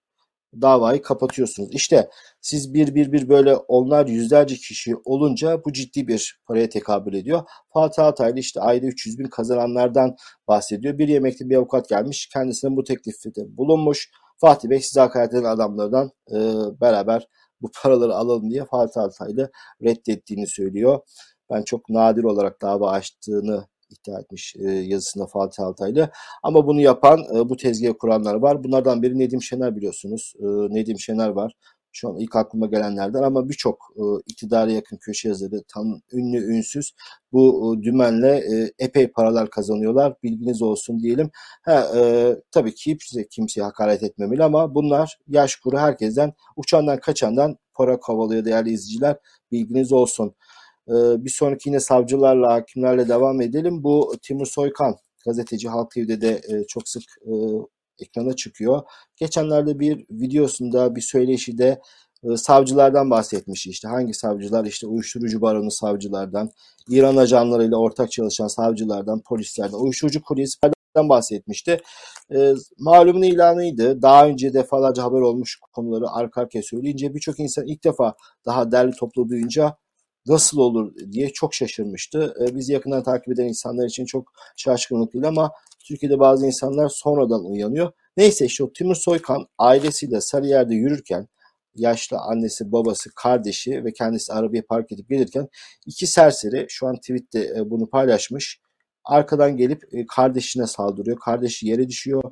davayı 0.61 1.03
kapatıyorsunuz. 1.03 1.68
İşte 1.73 2.11
siz 2.40 2.75
bir 2.75 2.95
bir 2.95 3.12
bir 3.12 3.29
böyle 3.29 3.57
onlar 3.57 4.07
yüzlerce 4.07 4.55
kişi 4.55 4.97
olunca 5.05 5.64
bu 5.64 5.73
ciddi 5.73 6.09
bir 6.09 6.40
paraya 6.47 6.68
tekabül 6.68 7.14
ediyor. 7.14 7.42
Fatih 7.75 8.05
Altaylı 8.05 8.38
işte 8.38 8.61
ayda 8.61 8.87
300 8.87 9.18
bin 9.18 9.27
kazananlardan 9.27 10.16
bahsediyor. 10.49 10.99
Bir 10.99 11.09
yemekte 11.09 11.51
bir 11.51 11.57
avukat 11.57 11.88
gelmiş 11.88 12.29
kendisine 12.33 12.77
bu 12.77 12.85
teklifte 12.85 13.31
bulunmuş. 13.37 14.11
Fatih 14.40 14.71
Bey 14.71 14.81
size 14.81 15.01
hakaret 15.01 15.35
eden 15.35 15.45
adamlardan 15.45 16.11
e, 16.31 16.37
beraber 16.81 17.27
bu 17.61 17.71
paraları 17.83 18.14
alalım 18.14 18.51
diye 18.51 18.64
Fatih 18.64 19.01
Altaylı 19.01 19.51
reddettiğini 19.83 20.47
söylüyor. 20.47 21.01
Ben 21.51 21.62
çok 21.62 21.88
nadir 21.88 22.25
olarak 22.25 22.62
dava 22.62 22.90
açtığını 22.90 23.66
iddia 23.92 24.20
etmiş 24.20 24.57
e, 24.57 24.70
yazısında 24.70 25.26
Fatih 25.26 25.64
Altaylı. 25.64 26.11
Ama 26.42 26.66
bunu 26.66 26.81
yapan, 26.81 27.20
e, 27.37 27.48
bu 27.48 27.57
tezgahı 27.57 27.98
kuranlar 27.98 28.35
var. 28.35 28.64
Bunlardan 28.64 29.02
biri 29.02 29.18
Nedim 29.18 29.42
Şener 29.42 29.76
biliyorsunuz. 29.76 30.35
E, 30.40 30.44
Nedim 30.74 30.98
Şener 30.98 31.28
var. 31.28 31.52
Şu 31.92 32.09
an 32.09 32.16
ilk 32.18 32.37
aklıma 32.37 32.66
gelenlerden 32.66 33.22
ama 33.22 33.48
birçok 33.48 33.92
e, 33.96 34.02
iktidara 34.26 34.70
yakın 34.70 34.96
köşe 34.96 35.28
yazarı, 35.28 35.62
tam 35.68 36.00
ünlü 36.12 36.38
ünsüz 36.57 36.92
bu 37.33 37.74
e, 37.78 37.83
dümenle 37.83 38.37
e, 38.37 38.72
epey 38.78 39.09
paralar 39.09 39.50
kazanıyorlar. 39.50 40.14
Bilginiz 40.22 40.62
olsun 40.62 41.00
diyelim. 41.00 41.31
Ha, 41.62 41.87
e, 41.96 42.35
tabii 42.50 42.74
ki 42.74 42.96
kimse 42.98 43.28
kimseye 43.28 43.62
hakaret 43.62 44.02
etmemeli 44.02 44.44
ama 44.44 44.74
bunlar 44.74 45.18
yaş 45.28 45.57
kuru 45.57 45.78
herkesten 45.78 46.33
uçandan 46.57 47.00
kaçandan 47.00 47.57
para 47.74 48.00
kovalıyor 48.00 48.44
değerli 48.44 48.70
izleyiciler. 48.70 49.16
Bilginiz 49.52 49.92
olsun. 49.92 50.35
E, 50.88 51.25
bir 51.25 51.31
sonraki 51.31 51.68
yine 51.68 51.81
savcılarla, 51.81 52.53
hakimlerle 52.53 53.09
devam 53.09 53.40
edelim. 53.40 53.85
Bu 53.85 54.14
Timur 54.23 54.47
Soykan 54.47 54.97
gazeteci 55.25 55.68
Halk 55.68 55.90
TV'de 55.90 56.21
de 56.21 56.40
e, 56.49 56.64
çok 56.68 56.88
sık 56.88 57.03
e, 57.27 57.33
ekrana 58.03 58.37
çıkıyor. 58.37 58.83
Geçenlerde 59.16 59.79
bir 59.79 60.07
videosunda 60.11 60.97
bir 60.97 61.01
söyleşide 61.01 61.81
e, 62.25 62.37
savcılardan 62.37 63.11
bahsetmiş. 63.11 63.66
İşte 63.66 63.88
hangi 63.88 64.14
savcılar? 64.14 64.64
İşte 64.64 64.87
uyuşturucu 64.87 65.40
baronu 65.40 65.71
savcılardan, 65.71 66.51
İran 66.88 67.16
ajanlarıyla 67.16 67.77
ortak 67.77 68.12
çalışan 68.12 68.47
savcılardan, 68.47 69.23
polislerden, 69.23 69.77
uyuşturucu 69.77 70.23
kuryesilerden 70.23 71.09
bahsetmişti. 71.09 71.81
E, 72.35 72.55
malumun 72.79 73.23
ilanıydı. 73.23 74.03
Daha 74.03 74.27
önce 74.27 74.55
defalarca 74.55 75.03
haber 75.03 75.21
olmuş 75.21 75.59
konuları 75.73 76.11
arka 76.11 76.40
arkaya 76.40 76.62
söyleyince 76.62 77.14
birçok 77.14 77.40
insan 77.40 77.66
ilk 77.66 77.85
defa 77.85 78.14
daha 78.47 78.73
derli 78.73 78.92
toplu 78.92 79.29
duyunca 79.29 79.77
nasıl 80.26 80.58
olur 80.58 80.94
diye 81.12 81.28
çok 81.28 81.54
şaşırmıştı. 81.54 82.35
E, 82.40 82.56
bizi 82.56 82.72
yakından 82.72 83.02
takip 83.02 83.28
eden 83.28 83.44
insanlar 83.44 83.87
için 83.87 84.06
çok 84.06 84.32
şaşkınlık 84.56 85.12
değil 85.14 85.28
ama 85.28 85.52
Türkiye'de 85.85 86.18
bazı 86.18 86.46
insanlar 86.46 86.88
sonradan 86.88 87.44
uyanıyor. 87.44 87.92
Neyse 88.16 88.44
işte 88.46 88.64
o 88.64 88.72
Timur 88.72 88.94
Soykan 88.94 89.46
ailesiyle 89.58 90.20
Sarıyer'de 90.20 90.74
yürürken 90.74 91.28
yaşlı 91.74 92.18
annesi, 92.18 92.72
babası, 92.72 93.11
kardeşi 93.14 93.85
ve 93.85 93.92
kendisi 93.92 94.32
arabaya 94.32 94.62
park 94.66 94.92
edip 94.92 95.08
gelirken 95.08 95.48
iki 95.87 96.06
serseri 96.06 96.66
şu 96.68 96.87
an 96.87 96.96
tweette 96.96 97.40
e, 97.56 97.70
bunu 97.70 97.90
paylaşmış. 97.90 98.61
Arkadan 99.04 99.56
gelip 99.56 99.94
e, 99.94 100.06
kardeşine 100.06 100.66
saldırıyor. 100.66 101.18
Kardeşi 101.18 101.68
yere 101.68 101.88
düşüyor. 101.88 102.22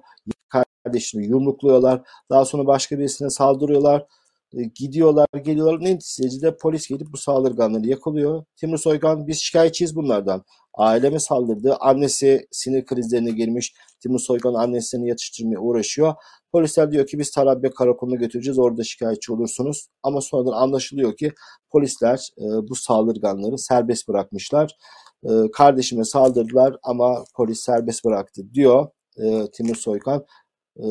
Kardeşini 0.85 1.27
yumrukluyorlar. 1.27 2.03
Daha 2.31 2.45
sonra 2.45 2.67
başka 2.67 2.99
birisine 2.99 3.31
saldırıyorlar. 3.31 4.07
E, 4.55 4.63
gidiyorlar, 4.75 5.27
geliyorlar. 5.45 5.81
Neticede 5.81 6.57
polis 6.57 6.89
gelip 6.89 7.13
bu 7.13 7.17
saldırganları 7.17 7.87
yakalıyor. 7.87 8.45
Timur 8.57 8.79
Soykan 8.79 9.27
biz 9.27 9.39
şikayetçiyiz 9.39 9.97
bunlardan. 9.97 10.45
Aileme 10.75 11.19
saldırdı. 11.19 11.77
Annesi 11.81 12.47
sinir 12.51 12.87
krizlerine 12.87 13.31
girmiş. 13.31 13.75
Timur 14.03 14.19
Soykan 14.19 14.55
annesini 14.55 15.09
yatıştırmaya 15.09 15.61
uğraşıyor. 15.61 16.15
Polisler 16.53 16.93
diyor 16.93 17.07
ki 17.07 17.19
biz 17.19 17.31
Tarabya 17.31 17.71
karakoluna 17.71 18.17
götüreceğiz 18.17 18.59
orada 18.59 18.85
şikayetçi 18.85 19.33
olursunuz. 19.33 19.87
Ama 20.03 20.21
sonradan 20.21 20.53
anlaşılıyor 20.53 21.17
ki 21.17 21.33
polisler 21.71 22.29
e, 22.39 22.45
bu 22.69 22.75
saldırganları 22.75 23.59
serbest 23.59 24.09
bırakmışlar. 24.09 24.77
E, 25.25 25.31
kardeşime 25.53 26.05
saldırdılar 26.05 26.77
ama 26.83 27.25
polis 27.37 27.61
serbest 27.61 28.05
bıraktı 28.05 28.43
diyor 28.55 28.87
e, 29.17 29.47
Timur 29.53 29.77
Soykan. 29.77 30.25
E, 30.77 30.85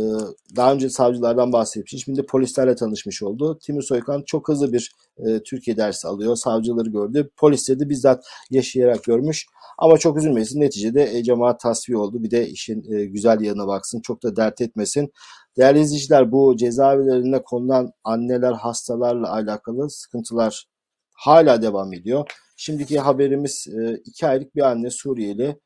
daha 0.55 0.73
önce 0.73 0.89
savcılardan 0.89 1.53
bahsetmiş. 1.53 2.03
Şimdi 2.03 2.25
polislerle 2.25 2.75
tanışmış 2.75 3.23
oldu. 3.23 3.59
Timur 3.61 3.81
Soykan 3.81 4.23
çok 4.25 4.49
hızlı 4.49 4.73
bir 4.73 4.91
e, 5.17 5.43
Türkiye 5.43 5.77
dersi 5.77 6.07
alıyor. 6.07 6.35
Savcıları 6.35 6.89
gördü. 6.89 7.29
Polisleri 7.37 7.79
de 7.79 7.89
bizzat 7.89 8.25
yaşayarak 8.49 9.03
görmüş. 9.03 9.45
Ama 9.77 9.97
çok 9.97 10.17
üzülmesin. 10.17 10.61
Neticede 10.61 11.17
e, 11.17 11.23
cemaat 11.23 11.59
tasfiye 11.59 11.97
oldu. 11.97 12.23
Bir 12.23 12.31
de 12.31 12.47
işin 12.47 12.93
e, 12.93 13.05
güzel 13.05 13.41
yanına 13.41 13.67
baksın. 13.67 14.01
Çok 14.01 14.23
da 14.23 14.35
dert 14.35 14.61
etmesin. 14.61 15.11
Değerli 15.57 15.79
izleyiciler 15.79 16.31
bu 16.31 16.57
cezaevlerine 16.57 17.43
konulan 17.43 17.91
anneler 18.03 18.53
hastalarla 18.53 19.33
alakalı 19.33 19.89
sıkıntılar 19.89 20.65
hala 21.13 21.61
devam 21.61 21.93
ediyor. 21.93 22.31
Şimdiki 22.57 22.99
haberimiz 22.99 23.67
e, 23.67 24.01
iki 24.05 24.27
aylık 24.27 24.55
bir 24.55 24.61
anne 24.61 24.89
Suriyeli 24.89 25.59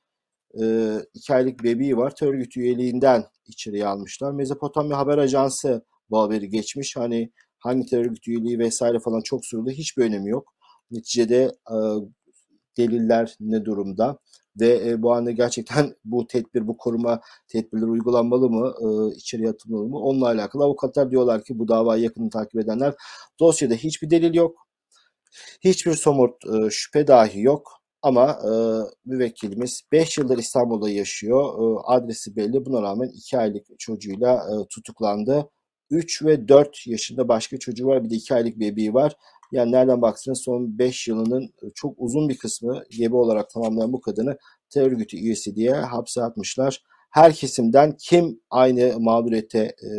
e, 0.62 0.98
iki 1.14 1.34
aylık 1.34 1.64
bebeği 1.64 1.98
var. 1.98 2.16
Terör 2.16 2.34
örgütü 2.34 2.60
üyeliğinden 2.60 3.26
içeriye 3.48 3.88
almışlar. 3.88 4.32
Mezopotamya 4.32 4.98
Haber 4.98 5.18
Ajansı 5.18 5.86
bu 6.10 6.20
haberi 6.22 6.50
geçmiş. 6.50 6.96
Hani 6.98 7.32
hangi 7.60 7.86
terör 7.86 8.06
örgütü 8.06 8.32
üyeliği 8.32 8.60
vesaire 8.60 9.00
falan 9.00 9.22
çok 9.22 9.46
soruldu. 9.46 9.70
Hiçbir 9.70 10.04
önemi 10.04 10.30
yok. 10.30 10.54
Neticede 10.92 11.52
e, 11.72 11.78
deliller 12.78 13.36
ne 13.40 13.66
durumda 13.66 14.20
ve 14.60 14.90
e, 14.90 15.02
bu 15.02 15.14
anda 15.14 15.32
gerçekten 15.32 15.96
bu 16.06 16.28
tedbir, 16.28 16.68
bu 16.68 16.78
koruma 16.78 17.22
tedbirleri 17.48 17.86
uygulanmalı 17.86 18.50
mı, 18.50 18.74
e, 18.82 19.16
içeriye 19.16 19.50
atılmalı 19.50 19.88
mı? 19.88 20.00
Onunla 20.00 20.28
alakalı 20.28 20.64
avukatlar 20.64 21.12
diyorlar 21.12 21.44
ki 21.44 21.60
bu 21.60 21.68
davayı 21.68 22.04
yakını 22.04 22.30
takip 22.30 22.62
edenler 22.62 22.94
dosyada 23.40 23.74
hiçbir 23.74 24.10
delil 24.10 24.34
yok. 24.34 24.68
Hiçbir 25.62 25.94
somut 25.94 26.46
e, 26.46 26.70
şüphe 26.72 27.08
dahi 27.08 27.42
yok. 27.42 27.83
Ama 28.04 28.32
e, 28.32 28.52
müvekkilimiz 29.06 29.82
5 29.92 30.18
yıldır 30.18 30.38
İstanbul'da 30.38 30.90
yaşıyor. 30.90 31.44
E, 31.44 31.82
adresi 31.86 32.36
belli. 32.36 32.66
Buna 32.66 32.82
rağmen 32.82 33.10
2 33.14 33.38
aylık 33.38 33.66
çocuğuyla 33.80 34.36
e, 34.36 34.68
tutuklandı. 34.68 35.50
3 35.90 36.24
ve 36.26 36.48
4 36.48 36.88
yaşında 36.88 37.28
başka 37.28 37.58
çocuğu 37.60 37.88
var. 37.88 38.04
Bir 38.04 38.10
de 38.10 38.16
2 38.16 38.34
aylık 38.36 38.60
bebeği 38.60 38.94
var. 38.94 39.16
Yani 39.52 39.72
nereden 39.72 40.02
baksanız 40.02 40.42
son 40.42 40.80
5 40.80 41.08
yılının 41.08 41.54
çok 41.76 41.96
uzun 41.98 42.30
bir 42.30 42.38
kısmı 42.38 42.84
gebe 42.90 43.16
olarak 43.16 43.50
tamamlayan 43.50 43.94
bu 43.94 44.02
kadını 44.02 44.38
terör 44.70 44.92
örgütü 44.92 45.18
üyesi 45.18 45.56
diye 45.56 45.74
hapse 45.74 46.24
atmışlar. 46.24 46.84
Her 47.12 47.34
kesimden 47.34 47.98
kim 48.00 48.40
aynı 48.50 49.00
mağduriyete 49.00 49.60
e, 49.60 49.90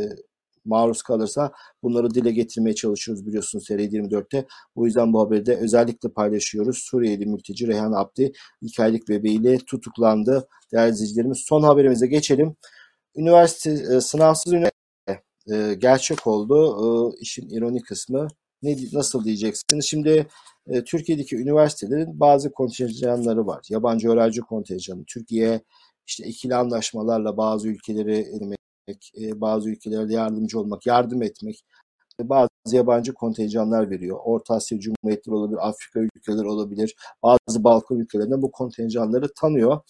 maruz 0.65 1.03
kalırsa 1.03 1.53
bunları 1.83 2.15
dile 2.15 2.31
getirmeye 2.31 2.75
çalışıyoruz 2.75 3.27
biliyorsunuz 3.27 3.71
TR24'te. 3.71 4.47
Bu 4.77 4.87
yüzden 4.87 5.13
bu 5.13 5.21
haberi 5.21 5.47
de 5.47 5.57
özellikle 5.57 6.09
paylaşıyoruz. 6.09 6.79
Suriyeli 6.79 7.27
mülteci 7.27 7.67
Reyhan 7.67 7.93
Abdi 7.93 8.33
2 8.63 8.83
aylık 8.83 9.09
bebeğiyle 9.09 9.59
tutuklandı. 9.59 10.49
Değerli 10.73 10.93
izleyicilerimiz 10.93 11.39
son 11.49 11.63
haberimize 11.63 12.07
geçelim. 12.07 12.57
Üniversite 13.17 13.71
e, 13.97 14.01
sınavsız 14.01 14.53
üniversite 14.53 15.25
e, 15.53 15.75
gerçek 15.75 16.27
oldu. 16.27 16.77
E, 16.83 17.17
işin 17.21 17.49
ironik 17.49 17.87
kısmı 17.87 18.29
ne 18.63 18.77
nasıl 18.93 19.25
diyeceksiniz? 19.25 19.85
Şimdi 19.85 20.27
e, 20.67 20.85
Türkiye'deki 20.85 21.37
üniversitelerin 21.37 22.21
bazı 22.21 22.53
kontenjanları 22.53 23.47
var. 23.47 23.63
Yabancı 23.71 24.11
öğrenci 24.11 24.41
kontenjanı. 24.41 25.05
Türkiye 25.05 25.61
işte 26.07 26.25
ikili 26.27 26.55
anlaşmalarla 26.55 27.37
bazı 27.37 27.69
ülkeleri 27.69 28.27
elemek, 28.89 29.13
e, 29.21 29.41
bazı 29.41 29.71
ülkelere 29.71 30.13
yardımcı 30.13 30.61
olmak, 30.61 30.87
yardım 30.87 31.23
etmek, 31.23 31.65
bazı 32.21 32.49
yabancı 32.73 33.15
kontenjanlar 33.15 33.91
veriyor. 33.91 34.19
Orta 34.25 34.55
Asya 34.55 34.79
Cumhuriyetleri 34.81 35.35
olabilir, 35.35 35.69
Afrika 35.69 36.01
ülkeleri 36.01 36.49
olabilir, 36.49 36.97
bazı 37.23 37.65
Balkan 37.65 37.99
ülkelerinden 37.99 38.43
bu 38.43 38.51
kontenjanları 38.51 39.29
tanıyor. 39.41 39.81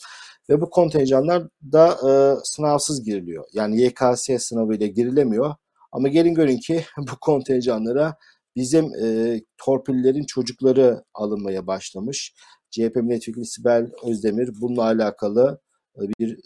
Ve 0.50 0.61
bu 0.61 0.70
kontenjanlar 0.70 1.42
da 1.72 1.88
e, 1.88 2.12
sınavsız 2.44 3.04
giriliyor. 3.04 3.44
Yani 3.52 3.83
YKS 3.83 4.30
sınavıyla 4.38 4.87
girilemiyor. 4.87 5.54
Ama 5.92 6.09
gelin 6.09 6.35
görün 6.35 6.59
ki 6.59 6.85
bu 6.98 7.16
kontenjanlara 7.20 8.16
bizim 8.57 8.85
e, 9.04 9.40
torpillerin 9.59 10.24
çocukları 10.24 11.04
alınmaya 11.14 11.66
başlamış. 11.66 12.35
CHP 12.70 12.96
milletvekili 12.96 13.46
Sibel 13.46 13.90
Özdemir 14.04 14.50
bununla 14.61 14.83
alakalı 14.83 15.61
e, 15.96 16.00
bir 16.20 16.40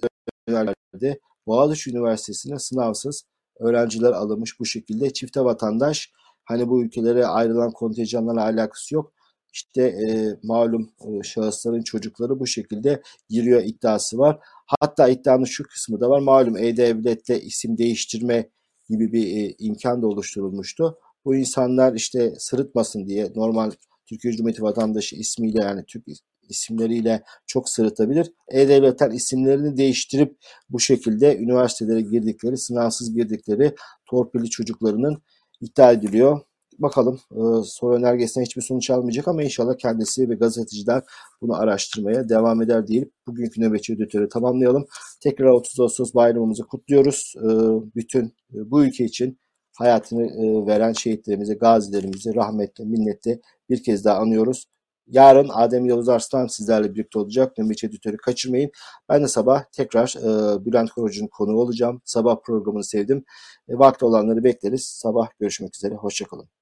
önerdi. 0.48 1.20
Boğaziçi 1.48 1.90
Üniversitesi'ne 1.90 2.58
sınavsız 2.58 3.24
öğrenciler 3.61 4.12
alınmış 4.12 4.61
bu 4.61 4.66
şekilde. 4.66 5.12
Çifte 5.12 5.40
vatandaş 5.40 6.12
hani 6.44 6.68
bu 6.68 6.82
ülkelere 6.82 7.26
ayrılan 7.26 7.72
kontenjanlarla 7.72 8.42
alakası 8.42 8.94
yok. 8.94 9.12
İşte 9.52 9.82
e, 9.82 10.37
malum 10.42 10.90
e, 11.00 11.22
şahısların 11.22 11.82
çocukları 11.82 12.40
bu 12.40 12.46
şekilde 12.46 13.02
giriyor 13.28 13.62
iddiası 13.64 14.18
var. 14.18 14.38
Hatta 14.66 15.08
iddianın 15.08 15.44
şu 15.44 15.64
kısmı 15.64 16.00
da 16.00 16.11
var. 16.11 16.20
Malum 16.20 16.56
E-Devlet'te 16.56 17.40
isim 17.40 17.78
değiştirme 17.78 18.50
gibi 18.88 19.12
bir 19.12 19.26
e, 19.26 19.54
imkan 19.58 20.02
da 20.02 20.06
oluşturulmuştu. 20.06 20.98
Bu 21.24 21.34
insanlar 21.37 21.94
işte 21.94 22.34
sırıtmasın 22.38 23.06
diye 23.06 23.32
normal 23.34 23.70
Türkiye 24.06 24.32
Cumhuriyeti 24.32 24.62
vatandaşı 24.62 25.16
ismiyle 25.16 25.62
yani 25.62 25.84
Türk 25.87 26.04
isimleriyle 26.48 27.22
çok 27.46 27.68
sırıtabilir. 27.68 28.32
E-Devlet'ten 28.48 29.11
isimlerini 29.11 29.76
değiştirip 29.76 30.37
bu 30.70 30.80
şekilde 30.80 31.38
üniversitelere 31.38 32.00
girdikleri, 32.00 32.56
sınavsız 32.56 33.14
girdikleri 33.14 33.74
torpilli 34.06 34.50
çocuklarının 34.50 35.22
iddia 35.61 35.92
ediliyor. 35.92 36.40
Bakalım 36.78 37.20
e, 37.32 37.40
soru 37.64 37.94
önergesinden 37.94 38.44
hiçbir 38.44 38.62
sonuç 38.62 38.90
almayacak 38.90 39.28
ama 39.28 39.42
inşallah 39.42 39.78
kendisi 39.78 40.30
ve 40.30 40.34
gazeteciler 40.34 41.02
bunu 41.40 41.54
araştırmaya 41.54 42.28
devam 42.28 42.62
eder 42.62 42.88
deyip 42.88 43.12
bugünkü 43.26 43.61
nöbetçi 43.61 43.92
editörü 43.92 44.28
tamamlayalım. 44.28 44.87
Tekrar 45.20 45.46
30 45.46 45.80
Ağustos 45.80 46.14
bayramımızı 46.14 46.62
kutluyoruz. 46.62 47.34
E, 47.37 47.48
bütün 47.96 48.24
e, 48.26 48.70
bu 48.70 48.84
ülke 48.84 49.04
için 49.04 49.38
hayatını 49.78 50.22
e, 50.22 50.66
veren 50.66 50.92
şehitlerimizi, 50.92 51.54
gazilerimizi 51.54 52.34
rahmetle, 52.34 52.84
minnetle 52.84 53.40
bir 53.70 53.82
kez 53.82 54.04
daha 54.04 54.18
anıyoruz. 54.18 54.64
Yarın 55.09 55.49
Adem 55.53 55.87
Yavuz 55.87 56.09
Arslan 56.09 56.47
sizlerle 56.47 56.94
birlikte 56.94 57.18
olacak. 57.18 57.59
Nöbetçi 57.59 57.87
editörü 57.87 58.16
kaçırmayın. 58.16 58.71
Ben 59.09 59.23
de 59.23 59.29
sabah 59.29 59.64
tekrar 59.73 60.14
e, 60.18 60.64
Bülent 60.64 60.90
Korucu'nun 60.90 61.29
konuğu 61.29 61.61
olacağım. 61.61 62.03
Sabah 62.05 62.37
programını 62.44 62.85
sevdim. 62.85 63.25
E, 63.68 63.79
vakti 63.79 64.05
olanları 64.05 64.44
bekleriz. 64.44 64.85
Sabah 64.87 65.29
görüşmek 65.40 65.77
üzere. 65.77 65.94
Hoşçakalın. 65.94 66.58